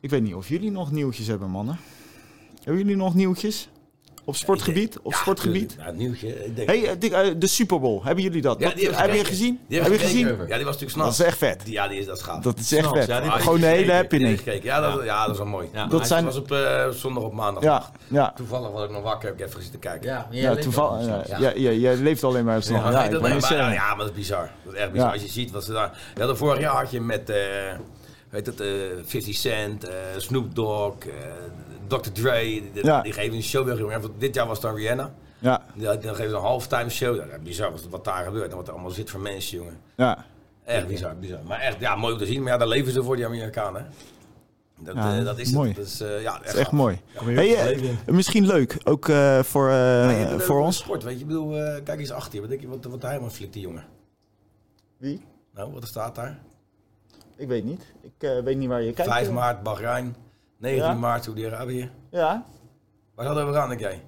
[0.00, 1.78] Ik weet niet of jullie nog nieuwtjes hebben, mannen.
[2.54, 3.68] Hebben jullie nog nieuwtjes?
[4.24, 4.98] Op sportgebied?
[5.02, 5.74] Op Ja, sportgebied?
[5.76, 6.44] Nou, het nieuwtje.
[6.44, 8.00] Ik denk, Hey, eh, die, eh, de Super Bowl.
[8.04, 8.58] Hebben jullie dat?
[8.60, 9.60] Ja, Wat- die heb je gezien?
[9.68, 10.18] die Heb je gekeken.
[10.18, 10.26] gezien?
[10.28, 11.18] Ja, die was natuurlijk Dat s'nachts.
[11.18, 11.64] is echt vet.
[11.64, 12.42] Die- Ja, die is, dat is gaaf.
[12.42, 13.06] Dat is echt vet.
[13.06, 14.44] ja, die Gewoon de hele happening.
[14.44, 14.62] heb.
[14.62, 15.68] Ja, dat, ja, dat is wel mooi.
[15.72, 17.62] Ja, Dat zijn- Dat was op eh, zondag op maandag.
[17.62, 18.32] Ja, ja.
[18.36, 20.08] Toevallig was ik nog wakker, heb ik even zitten kijken.
[20.08, 21.06] Ja, Ja, toevallig.
[21.28, 22.80] Ja, ja, ja, jij leeft alleen maar snel.
[22.80, 24.50] Ja, Ja, dat, maar, ja, ja, dat is bizar.
[24.64, 25.06] Dat is echt bizar.
[25.06, 25.12] Ja.
[25.12, 25.90] Als je ziet wat ze daar...
[26.14, 27.36] We hadden vorig jaar had je met, eh
[28.30, 28.68] weet het, eh
[29.04, 31.10] 50 Cent, eh, Snoop Dogg, eh,
[32.00, 32.10] Dr.
[32.12, 32.40] Dre.
[32.40, 33.02] Die, Ja.
[33.02, 33.78] die geven een show weer.
[33.78, 34.02] jongen.
[34.02, 35.14] En Dit jaar was het dan Rihanna.
[35.38, 37.16] Ja, dan geven ze een halftime show.
[37.16, 39.80] Ja, bizar wat, wat daar gebeurt en wat er allemaal zit voor mensen, jongen.
[39.96, 40.24] ja.
[40.64, 41.38] Echt bizar, bizar.
[41.46, 42.42] Maar echt, ja, mooi om te zien.
[42.42, 43.86] Maar ja, daar leven ze voor die Amerikanen.
[44.78, 45.68] Dat, Ja, eh, dat is mooi.
[45.68, 45.76] het.
[45.76, 46.72] Dat is, eh, ja, Dat is echt gaaf.
[46.72, 47.00] mooi.
[47.24, 49.72] Hey, eh, misschien leuk, ook eh, voor,
[50.38, 50.76] voor ons.
[50.76, 52.40] Sport, weet je, ik bedoel, eh, kijk eens achter je.
[52.40, 53.84] Wat denk je, wat, wat hij helemaal flikt, die jongen?
[54.96, 55.24] Wie?
[55.54, 56.38] Nou, wat er staat daar?
[57.36, 57.82] Ik weet niet.
[58.02, 59.10] Ik eh, weet niet waar je kijkt.
[59.10, 60.16] 5 maart Bahrein,
[60.62, 60.94] 19 Ja.
[60.94, 61.90] maart Saudi-Arabië.
[62.10, 62.44] Ja,
[63.14, 64.02] Waar hadden we aan, denk jij?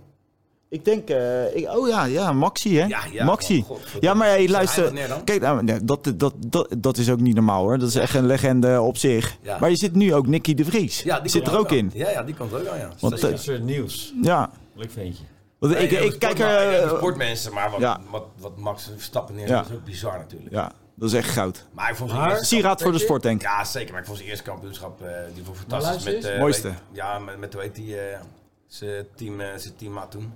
[0.69, 1.09] ik denk...
[1.09, 2.87] eh, ik, oh ja, ja, Maxi hè?
[2.87, 3.65] Ja, ja, Maxi.
[4.01, 4.93] Ja, maar hey, luister.
[5.25, 7.79] Kijk, nou, dat, dat, dat, dat is ook niet normaal hoor.
[7.79, 9.37] Dat is echt een legende op zich.
[9.43, 9.59] Ja.
[9.59, 11.03] Maar je zit nu ook Nicky de Vries.
[11.03, 11.77] Ja, die zit er ook aan.
[11.77, 11.91] in.
[11.95, 12.91] Ja, ja, die komt er ook aan, ja.
[13.01, 13.17] Want, Zeker.
[13.17, 14.15] eh, Dat is soort nieuws.
[14.23, 14.51] Ja.
[14.75, 15.25] Leuk ventje.
[15.59, 16.81] Want Nee, ik, ik kijk er...
[16.83, 18.01] eh, sportmensen, maar wat, Ja.
[18.11, 19.61] wat, wat Max Verstappen neer Ja.
[19.61, 20.53] is ook bizar natuurlijk.
[20.53, 21.65] ja, dat is echt goud.
[21.73, 22.11] Maar ik vond
[22.47, 23.47] Sieraad voor de Weet sport, denk ik.
[23.47, 23.91] Ja, zeker.
[23.93, 26.05] Maar ik vond zijn eerste kampioenschap eh, die vond fantastisch.
[26.05, 26.69] Met, eh, Mooiste.
[26.69, 28.21] weet- ja, met, met heet die, eh,
[28.67, 30.33] zijn team, eh, zijn teammaat toen,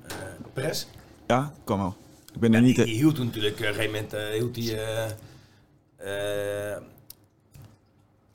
[0.53, 0.87] Perez.
[1.27, 1.97] Ja, kom wel.
[2.35, 2.77] Ik ben er niet...
[2.77, 4.77] die, die hield toen natuurlijk, eh, op een gegeven moment eh, hield die...
[5.97, 6.83] eh, eh,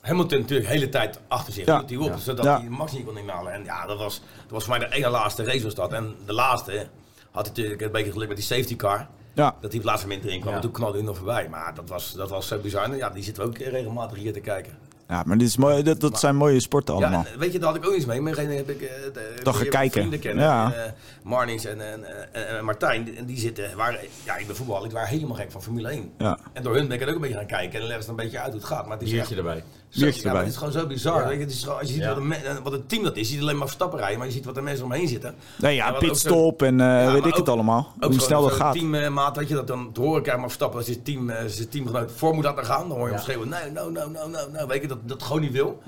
[0.02, 1.66] Hamilton natuurlijk de hele tijd achter zich.
[1.66, 1.76] Ja.
[1.76, 2.18] Hield die op, Ja.
[2.18, 2.60] zodat Ja.
[2.60, 3.54] hij Max niet kon inhalen.
[3.54, 5.92] En ja, dat was, dat was voor mij de ene laatste race was dat.
[5.94, 6.88] En de laatste
[7.32, 9.08] had hij natuurlijk een beetje geluk met die safety car.
[9.36, 10.50] Ja, Dat hij op het laatste moment erin kwam.
[10.50, 10.56] Ja.
[10.56, 11.48] En toen knalde hij nog voorbij.
[11.50, 12.84] Maar dat was, dat was zo bizar.
[12.84, 14.74] En ja, die zitten we ook regelmatig hier te kijken.
[15.08, 17.26] ja, maar dit is mooi, dat, dat zijn mooie sporten allemaal.
[17.32, 18.22] Ja, weet je, daar had ik ook iets mee.
[18.22, 19.92] Maar heb ik, eh, ga kijken.
[19.92, 20.44] Vrienden kennen.
[20.44, 20.74] Ja.
[20.74, 20.92] En, eh,
[21.24, 22.04] Marnix en, en,
[22.34, 25.36] en, en Martijn, die- en die zitten, waren, ja, ik ben voetbal, ik waren helemaal
[25.36, 26.12] gek van Formule 1.
[26.18, 26.38] Ja.
[26.54, 28.10] En door hun ben ik er ook een beetje gaan kijken en dan leggen ze
[28.10, 28.84] een beetje uit hoe het gaat.
[28.88, 29.64] Maar het is Biertje echt, erbij.
[30.00, 31.22] Zo, ja, maar het is gewoon zo bizar.
[31.22, 31.28] Ja.
[31.28, 32.08] Weet je, het is gewoon, als je ziet Ja.
[32.10, 34.28] wat, een, me- wat een team dat is, je ziet alleen maar Verstappen rijden, maar
[34.28, 35.36] je ziet wat de mensen omheen zitten.
[35.58, 37.94] Nee, ja, pitstop en eh, Ja, weet ik het allemaal.
[38.00, 38.74] Ook Hoe snel dat gaat.
[38.74, 41.70] teammaat, weet je, dat dan te horen krijgt maar Verstappen als je team, eh, zijn
[41.70, 42.88] teamgenoot voor moet laten gaan.
[42.90, 44.68] Dan hoor je hem schreeuwen, nee, no, no, no, no, no.
[44.68, 45.82] Weet je, dat dat gewoon niet wil.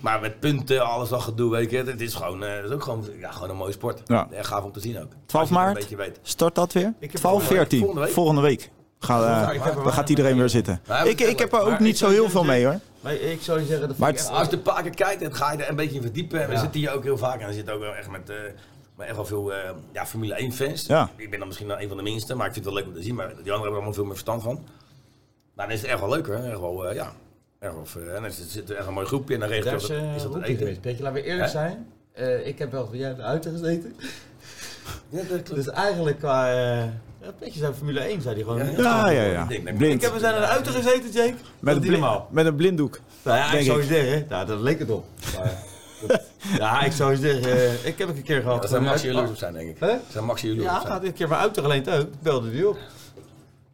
[0.00, 2.82] Maar met punten, alles dat gedoe, weet je, het is gewoon, eh, het is ook
[2.82, 4.00] gewoon, ja, gewoon een mooie sport.
[4.06, 4.28] Ja.
[4.32, 5.10] Gaaf om te zien ook.
[5.26, 5.68] 12 Als je het maart?
[5.68, 6.18] Een beetje weet.
[6.22, 6.92] Start dat weer?
[6.98, 7.78] Ik heb 12, volgende week- 14.
[7.78, 8.12] volgende week.
[8.14, 8.70] Volgende week.
[9.00, 10.80] Ga, eh, ik heb er dan gaat iedereen weer zitten.
[11.04, 12.80] Ik, ik heb er ook niet zo heel veel mee hoor.
[13.00, 15.34] Maar ik zou je zeggen, dat Maar echt- Als je een paar keer kijkt, dan
[15.34, 16.40] ga je er een beetje in verdiepen.
[16.42, 16.60] En we Ja.
[16.60, 17.38] zitten hier ook heel vaak.
[17.38, 18.36] En dan zitten ook wel echt met, eh,
[18.96, 20.86] met echt wel veel eh, ja, Formule 1 fans.
[20.86, 21.10] Ja.
[21.16, 22.92] Ik ben dan misschien wel een van de minste, maar ik vind het wel leuk
[22.92, 23.14] om te zien.
[23.14, 24.54] Maar die anderen hebben er allemaal veel meer verstand van.
[24.54, 26.36] Nou, dan is het echt wel leuk hoor.
[26.36, 27.12] Echt wel, eh, ja.
[27.58, 29.64] Echt wel, eh, en dan zit zit er echt een mooi groepje en dan regelt
[29.88, 30.80] Daar je is, dat, is dat niet eten.
[30.80, 31.50] Peetje, laten we eerlijk Hè?
[31.50, 31.86] zijn.
[32.12, 33.96] Eh, ik heb wel van jij buiten gezeten.
[35.08, 35.54] Ja, dat klopt.
[35.64, 36.52] Dus eigenlijk qua...
[37.22, 38.58] ja, Peetje zijn Formule 1, zei hij gewoon.
[38.58, 39.46] Ja, Ja, ja, ja.
[39.48, 39.94] Ik denk, Blind.
[39.94, 41.34] Ik heb we zijn er buiten gezeten, Jake.
[41.60, 43.00] Met een, blind, met een blinddoek.
[43.22, 43.88] Nou ja, Denk ik zou ik.
[43.88, 45.04] je zeggen, nou, dat leek het op.
[45.36, 45.52] Maar,
[46.08, 46.22] dat-
[46.58, 48.62] ja, ik zou je zeggen, eh, ik heb het een keer gehad.
[48.62, 49.76] Dat Maxi uit- jaloers op zijn, denk ik.
[49.80, 49.86] Hè?
[49.86, 50.92] Dat zijn Maxi jaloers Ja, op zijn.
[50.92, 52.00] gaat dit keer maar uit geleend ook.
[52.00, 52.76] Ik belde die op.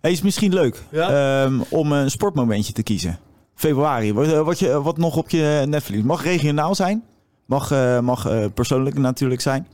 [0.00, 1.42] Hey, is misschien leuk Ja?
[1.44, 3.18] ehm, om een sportmomentje te kiezen.
[3.54, 6.02] Februari, wat, eh, wat, je, wat nog op je netvlies.
[6.02, 7.04] Mag regionaal zijn.
[7.46, 9.66] Mag, eh, mag eh, persoonlijk natuurlijk zijn.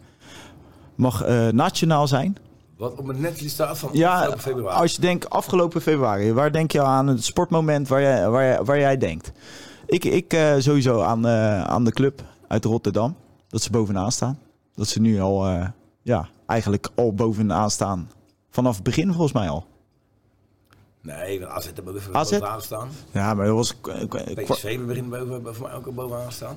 [0.95, 2.37] Mag eh, nationaal zijn.
[2.81, 4.81] Wat op mijn netvlies staat van Ja, afgelopen februari.
[4.81, 8.65] als je denkt afgelopen februari, waar denk je aan het sportmoment waar jij, waar jij,
[8.65, 9.33] waar jij denkt?
[9.87, 13.17] Ik, ik eh, sowieso aan, eh, aan de club uit Rotterdam.
[13.49, 14.39] Dat ze bovenaan staan.
[14.75, 15.67] Dat ze nu al, eh,
[16.03, 18.11] ja, eigenlijk al bovenaan staan.
[18.51, 19.67] Vanaf het begin volgens mij al.
[21.03, 22.31] Nee, AZ boven, AZ?
[22.31, 22.89] bovenaan staan.
[23.13, 23.75] Ja, maar dat was...
[24.35, 26.57] PSV begint boven, voor mij ook al bovenaan staan.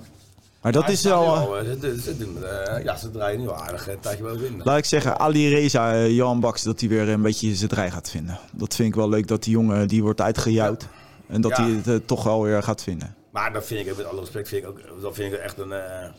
[0.64, 1.24] Maar dat is al...
[1.24, 1.64] eh, al...
[1.82, 4.62] Ze, ze, doen, eh, ja, ze draaien nu aardig een tijdje bovenin.
[4.64, 7.92] Laat ik zeggen, Ali Reza, eh, Johan Baks, dat hij weer een beetje zijn draai
[7.92, 8.40] gaat vinden.
[8.54, 10.88] Dat vind ik wel leuk, dat die jongen, die wordt uitgejouwd.
[11.28, 13.16] En dat hij het eh, toch wel weer gaat vinden.
[13.32, 15.72] Maar dat vind ik met alle respect, vind ik ook, dat vind ik echt een,
[15.72, 16.10] eh,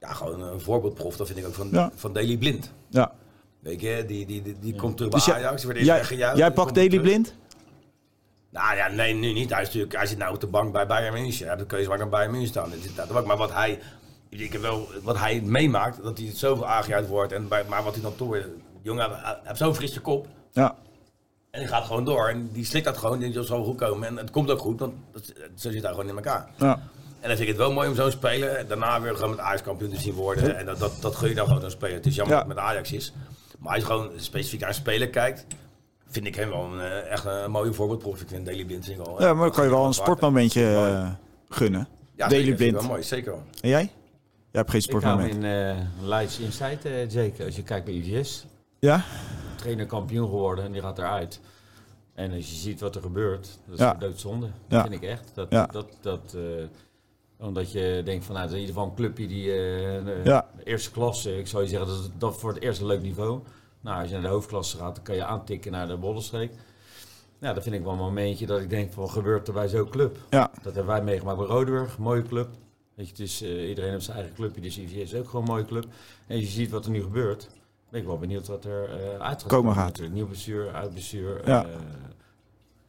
[0.00, 1.16] ja, gewoon een voorbeeldprof.
[1.16, 2.72] Dat vind ik ook van, van Daley Blind.
[2.90, 3.12] Ja.
[3.60, 6.08] Weet je, die, die, die, die komt terug Dus bij jij- Ajax.
[6.08, 7.00] Jij, jij pakt Daily.
[7.00, 7.34] Blind?
[8.50, 9.50] Nou ja, nee, nu niet.
[9.50, 11.46] Hij, is natuurlijk, hij zit nou op de bank bij Bayern München.
[11.46, 12.70] Ja, de keuze waar ik aan Bayern München staan.
[12.96, 13.78] Dat dat- Maar wat hij,
[14.28, 17.32] ik heb wel, wat hij meemaakt, dat hij het zoveel aangejuicht wordt.
[17.32, 18.48] En bij, maar wat hij dan toch weer...
[18.82, 20.26] Jongen, hij hij heeft zo'n frisse kop.
[20.52, 20.76] Ja.
[21.50, 22.28] En die gaat gewoon door.
[22.28, 23.18] En die slikt dat gewoon.
[23.18, 24.08] Die zal goed komen.
[24.08, 26.48] En het komt ook goed, want dat, zo zit hij gewoon in elkaar.
[26.56, 26.80] ja.
[27.20, 29.62] En dan vind ik het wel mooi om zo'n speler daarna weer gewoon met Ajax
[29.62, 30.56] kampioen te zien worden.
[30.56, 31.94] En dat, dat, dat gun je dan gewoon zo'n speler.
[31.96, 32.40] Het is jammer Ja.
[32.42, 33.12] dat het met Ajax is.
[33.58, 35.46] Maar als je gewoon specifiek naar een speler kijkt,
[36.08, 38.20] vind ik hem wel een, eh, echt een mooie voorbeeldproef.
[38.20, 40.62] Ik vind Daley Blind vind ik wel, Ja, maar dan kan je wel een sportmomentje
[40.74, 41.10] eh,
[41.48, 41.88] gunnen.
[42.16, 42.72] Ja, ik Blind.
[42.72, 43.42] wel mooi, zeker wel.
[43.60, 43.80] En jij?
[44.50, 45.34] Jij hebt geen Ik hou sportmoment.
[45.34, 45.76] in eh
[46.08, 47.44] Leids Insight, eh zeker.
[47.44, 48.46] Als je kijkt bij IVS,
[48.78, 49.04] Ja?
[49.56, 51.40] trainer kampioen geworden en die gaat eruit.
[52.14, 53.92] En als je ziet wat er gebeurt, dat is Ja.
[53.92, 54.46] een doodzonde.
[54.46, 54.52] Ja.
[54.68, 55.30] Dat vind ik echt.
[55.34, 55.66] Dat, Ja.
[55.66, 59.26] dat, dat, eh, omdat je denkt van, nou, het is in ieder geval een clubje
[59.26, 59.56] die eh,
[60.04, 60.46] de Ja.
[60.64, 63.40] eerste klasse, ik zou je zeggen, dat is dat voor het eerste leuk niveau.
[63.80, 66.52] Nou, als je naar de hoofdklasse gaat, dan kan je aantikken naar de bollenstreek.
[67.40, 69.88] Ja, dat vind ik wel een momentje dat ik denk van, gebeurt er bij zo'n
[69.90, 70.18] club?
[70.30, 70.50] Ja.
[70.62, 72.48] Dat hebben wij meegemaakt bij Rodenburg, mooie club.
[72.94, 75.42] Weet je, het is, eh, iedereen heeft zijn eigen clubje, dus IVS is ook gewoon
[75.44, 75.84] een mooie club.
[76.26, 77.48] En als je ziet wat er nu gebeurt,
[77.90, 79.84] ben ik wel benieuwd wat er eh uit gaat Komen gaat.
[79.86, 80.14] natuurlijk.
[80.14, 81.40] Nieuw bestuur, oud bestuur.
[81.48, 81.64] Ja.
[81.64, 81.70] eh,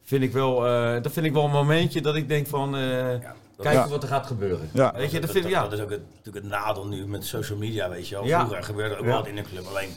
[0.02, 2.82] vind ik wel, eh, dat vind ik wel een momentje dat ik denk van, eh
[3.08, 3.20] dat-
[3.56, 3.88] kijken Ja.
[3.88, 4.70] wat er gaat gebeuren.
[4.72, 4.92] Ja.
[4.92, 5.62] Weet je, dat dat, vind ik, ja.
[5.62, 8.24] dat is ook het, natuurlijk het nadeel nu met social media, weet je wel.
[8.24, 8.38] Ja.
[8.40, 9.06] Vroeger gebeurde ook Ja.
[9.06, 9.66] wel wat in een club.
[9.66, 9.90] Alleen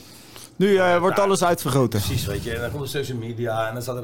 [0.55, 1.23] Nu eh, wordt Ja.
[1.23, 1.99] alles uitvergroten.
[2.01, 2.53] Precies, weet je.
[2.53, 4.03] En dan komt de social media en dan staat er,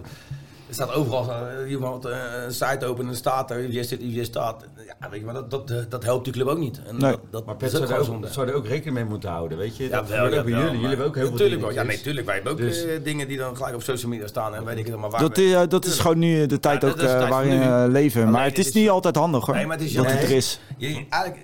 [0.68, 1.30] er staat overal
[1.64, 4.66] uh, iemand eh, een site open en dan staat er, UVS dit, UVS staat.
[5.00, 6.82] Ja, weet je, maar dat, dat, eh, dat helpt die club ook niet.
[6.88, 7.12] En Nee.
[7.12, 9.58] dat, dat Maar Pet ook zou er ook, zou er ook rekening mee moeten houden,
[9.58, 9.90] weet je?
[9.90, 10.74] dat wel, gebeurt ook bij wel, jullie.
[10.76, 11.72] Jullie hebben ook heel veel Natuurlijk wel.
[11.72, 12.26] Ja, nee, tuurlijk.
[12.26, 14.78] Wij hebben ook Dus- eh, dingen die dan gelijk op social media staan en weet
[14.78, 15.22] ik het maar waar.
[15.22, 17.60] Dat, we- is, eh, dat is gewoon nu de tijd Ja, ook dat eh, waarin
[17.60, 18.30] we leven.
[18.30, 19.56] Maar het is niet altijd handig hoor.
[19.56, 20.60] Nee, maar het is dat het er is.
[20.80, 21.38] Eigenlijk,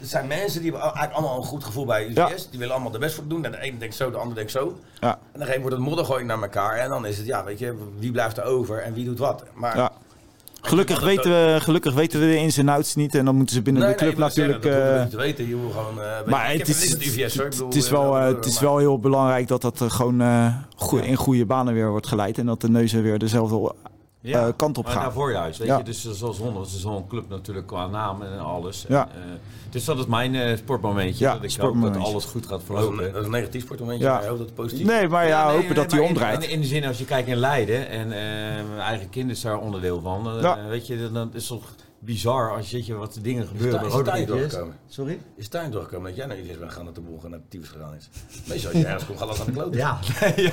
[0.00, 2.14] het zijn mensen die hebben eigenlijk allemaal een goed gevoel bij UVS.
[2.16, 2.26] Ja.
[2.50, 3.44] Die willen allemaal de best voor doen.
[3.44, 4.78] En de ene denkt zo, de ander denkt zo.
[5.00, 5.10] Ja.
[5.10, 6.76] En dan gegeven wordt het modder gooien naar elkaar.
[6.76, 9.44] En dan is het, ja, weet je, wie blijft er over en wie doet wat.
[9.54, 9.92] Maar Ja.
[10.60, 13.14] Gelukkig weten, we, gelukkig weten we de ins en outs niet.
[13.14, 14.62] En dan moeten ze binnen Nee, de club nee, natuurlijk...
[14.64, 15.48] zeggen, dat eh, niet te weten.
[15.48, 17.48] Je moet gewoon, eh, maar het is, met UVS, hoor.
[17.48, 20.20] Bedoel, het is wel, eh, eh, het is wel heel belangrijk dat dat eh, gewoon
[20.20, 22.38] eh, goe- in goede banen weer wordt geleid.
[22.38, 23.72] En dat de neuzen weer dezelfde
[24.20, 25.02] Ja, eh, kant op maar gaan.
[25.02, 25.78] daarvoor juist, weet Ja.
[25.78, 25.84] je.
[25.84, 28.84] Dus zoals Honden, het is zo'n club natuurlijk qua naam en alles.
[28.88, 29.08] Ja.
[29.14, 29.38] En, eh,
[29.70, 31.24] dus dat is mijn eh, sportmomentje.
[31.24, 33.04] Ja, dat ik hoop dat alles goed gaat verlopen.
[33.06, 34.12] een, dat is een negatief sportmomentje, Ja.
[34.12, 36.42] maar ik hoop dat het positief Nee, maar ja, nee, hopen nee, dat hij omdraait.
[36.44, 39.40] In, in de zin, als je kijkt in Leiden en eh, mijn eigen kind is
[39.40, 40.38] daar onderdeel van.
[40.40, 40.58] Ja.
[40.68, 41.70] Weet je, dan- is het toch
[42.00, 43.86] bizar als je, weet je wat de dingen gebeuren.
[43.86, 44.26] is Jas.
[44.26, 44.76] doorgekomen?
[44.88, 45.18] Sorry?
[45.36, 47.40] Is het daarin doorgekomen dat jij naar UVS bent gegaan dat de boel gewoon naar
[47.40, 48.08] de tyfus gegaan is?
[48.48, 49.76] Meestal als je ergens komt, gaat dat aan de klote.
[49.84, 49.98] Ja.
[50.36, 50.52] ja.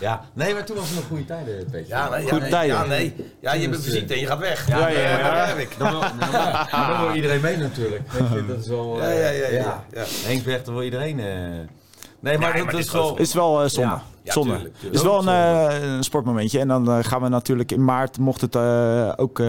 [0.00, 0.24] ja.
[0.32, 1.88] Nee, maar toen was het nog goede tijden, Peter.
[1.88, 2.76] Ja, nee, ja, Goede nee, tijden.
[2.76, 3.14] ja, nee.
[3.40, 4.68] Ja, je bent Dus, eh, fysiek en je gaat weg.
[4.68, 5.38] Ja, ja, ja, Eh, ja.
[5.38, 5.78] dat heb ik.
[5.78, 8.12] Dan wil, iedereen mee natuurlijk.
[8.12, 8.96] Weet je, dat is wel...
[8.96, 10.04] Ja, eh, ja, ja, ja, ja.
[10.26, 11.20] Henk weg, dan wil iedereen...
[11.20, 11.26] eh,
[12.20, 13.16] Nee, maar dat, is wel...
[13.18, 13.98] Is wel eh, zonde.
[14.22, 14.32] Ja.
[14.32, 14.52] Zonde.
[14.52, 14.94] tuurlijk, tuurlijk.
[14.94, 16.58] is wel een, eh, een sportmomentje.
[16.58, 19.42] En dan eh, gaan we natuurlijk in maart, mocht het eh, ook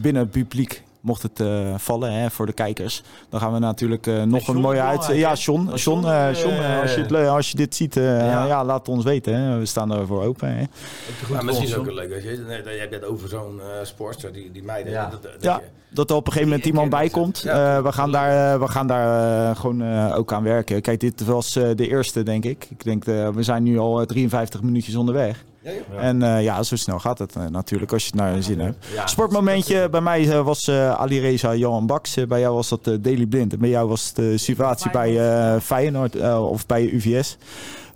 [0.00, 3.02] binnen het publiek mocht het eh, vallen hè, voor de kijkers.
[3.28, 4.90] Dan gaan we natuurlijk eh, nog John een mooie is uit.
[4.90, 5.34] belangrijk, Ja, hè?
[5.42, 8.46] John, Als John, John, eh, John als, je het, als je dit ziet, eh, Ja.
[8.46, 8.64] ja.
[8.64, 9.34] laat het ons weten.
[9.34, 9.58] Hè.
[9.58, 10.48] We staan ervoor open.
[10.48, 10.60] Hè.
[10.60, 12.08] Ja, misschien is het ook wel leuk.
[12.08, 14.92] Weet je, nee, je hebt het over zo'n eh sportster, die, die meiden.
[14.92, 15.08] Ja.
[15.10, 17.40] Dat, dat, Ja, je- dat er op een gegeven moment iemand bij komt.
[17.40, 17.76] ja.
[17.76, 20.80] Eh, we gaan daar, we gaan daar gewoon eh, ook aan werken.
[20.80, 22.66] Kijk, dit was eh, de eerste, denk ik.
[22.70, 25.44] Ik denk, we zijn nu al eh, 53 minuutjes onderweg.
[25.64, 25.80] Ja, joh.
[25.92, 25.98] Ja.
[26.00, 28.60] En eh, ja, zo snel gaat het eh, natuurlijk als je het naar je zin
[28.60, 28.86] hebt.
[28.94, 29.06] Ja.
[29.06, 32.26] Sportmomentje bij mij eh, was eh Ali Reza, Johan Baks.
[32.28, 33.52] Bij jou was dat Daily Blind.
[33.52, 37.36] En bij jou was het de situatie bij eh, Feyenoord eh, of bij UVS.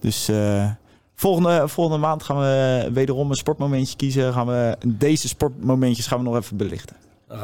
[0.00, 0.70] Dus eh,
[1.14, 4.32] volgende, volgende maand gaan we wederom een sportmomentje kiezen.
[4.32, 6.96] Gaan we, deze sportmomentjes gaan we nog even belichten.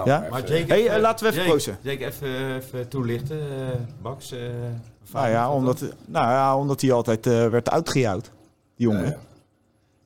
[0.04, 0.26] Ja?
[0.30, 1.78] maar Jake, Hey, even- laten we even proosten.
[1.80, 3.38] Jake, even, even toelichten.
[3.40, 4.32] eh Bax.
[4.32, 4.38] eh,
[5.12, 8.30] Nou ja, omdat, nou ja, omdat hij altijd eh, werd uitgejouwd,
[8.76, 9.16] die jongen.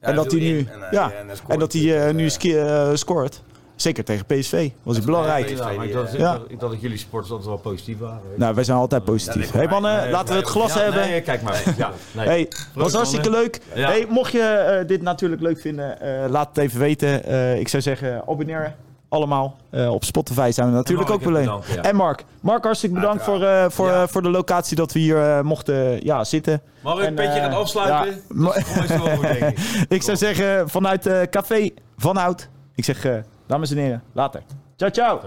[0.00, 1.12] Ja, En dat hij viel nu, eh, ja,
[1.48, 3.42] en dat hij eh, nu eh, eh, scoort.
[3.76, 4.70] Zeker tegen PSV.
[4.82, 5.48] Was hij belangrijk.
[5.48, 6.40] Ja, maar ik dacht, Ja.
[6.48, 8.20] ik dacht dat jullie sporters altijd wel positief waren.
[8.36, 9.52] Nou, wij zijn altijd positief.
[9.54, 11.08] nee, hey mannen, laten we het glas Ja, hebben.
[11.08, 11.62] Nee, kijk maar.
[11.76, 12.26] Ja, nee.
[12.26, 13.60] Hey, was hartstikke leuk.
[13.68, 17.24] Hey, mocht je eh, dit natuurlijk leuk vinden, eh, laat het even weten.
[17.24, 18.74] Eh, ik zou zeggen, abonneren
[19.08, 19.56] allemaal.
[19.70, 21.46] Eh, op Spotify zijn we natuurlijk ook wel even een.
[21.60, 21.82] bedanken, ja.
[21.82, 24.02] En Mark, Mark, hartstikke bedankt voor, eh, voor, Ja.
[24.02, 26.60] eh, voor de locatie dat we hier mochten ja, zitten.
[26.80, 28.22] Mag ik een En, beetje eh, gaan afsluiten?
[28.28, 28.54] ja,
[29.46, 29.58] ik.
[29.96, 32.48] Ik zou zeggen, vanuit Café Van Hout.
[32.74, 33.06] Ik zeg,
[33.46, 34.42] dames en heren, later.
[34.76, 35.20] Ciao, ciao.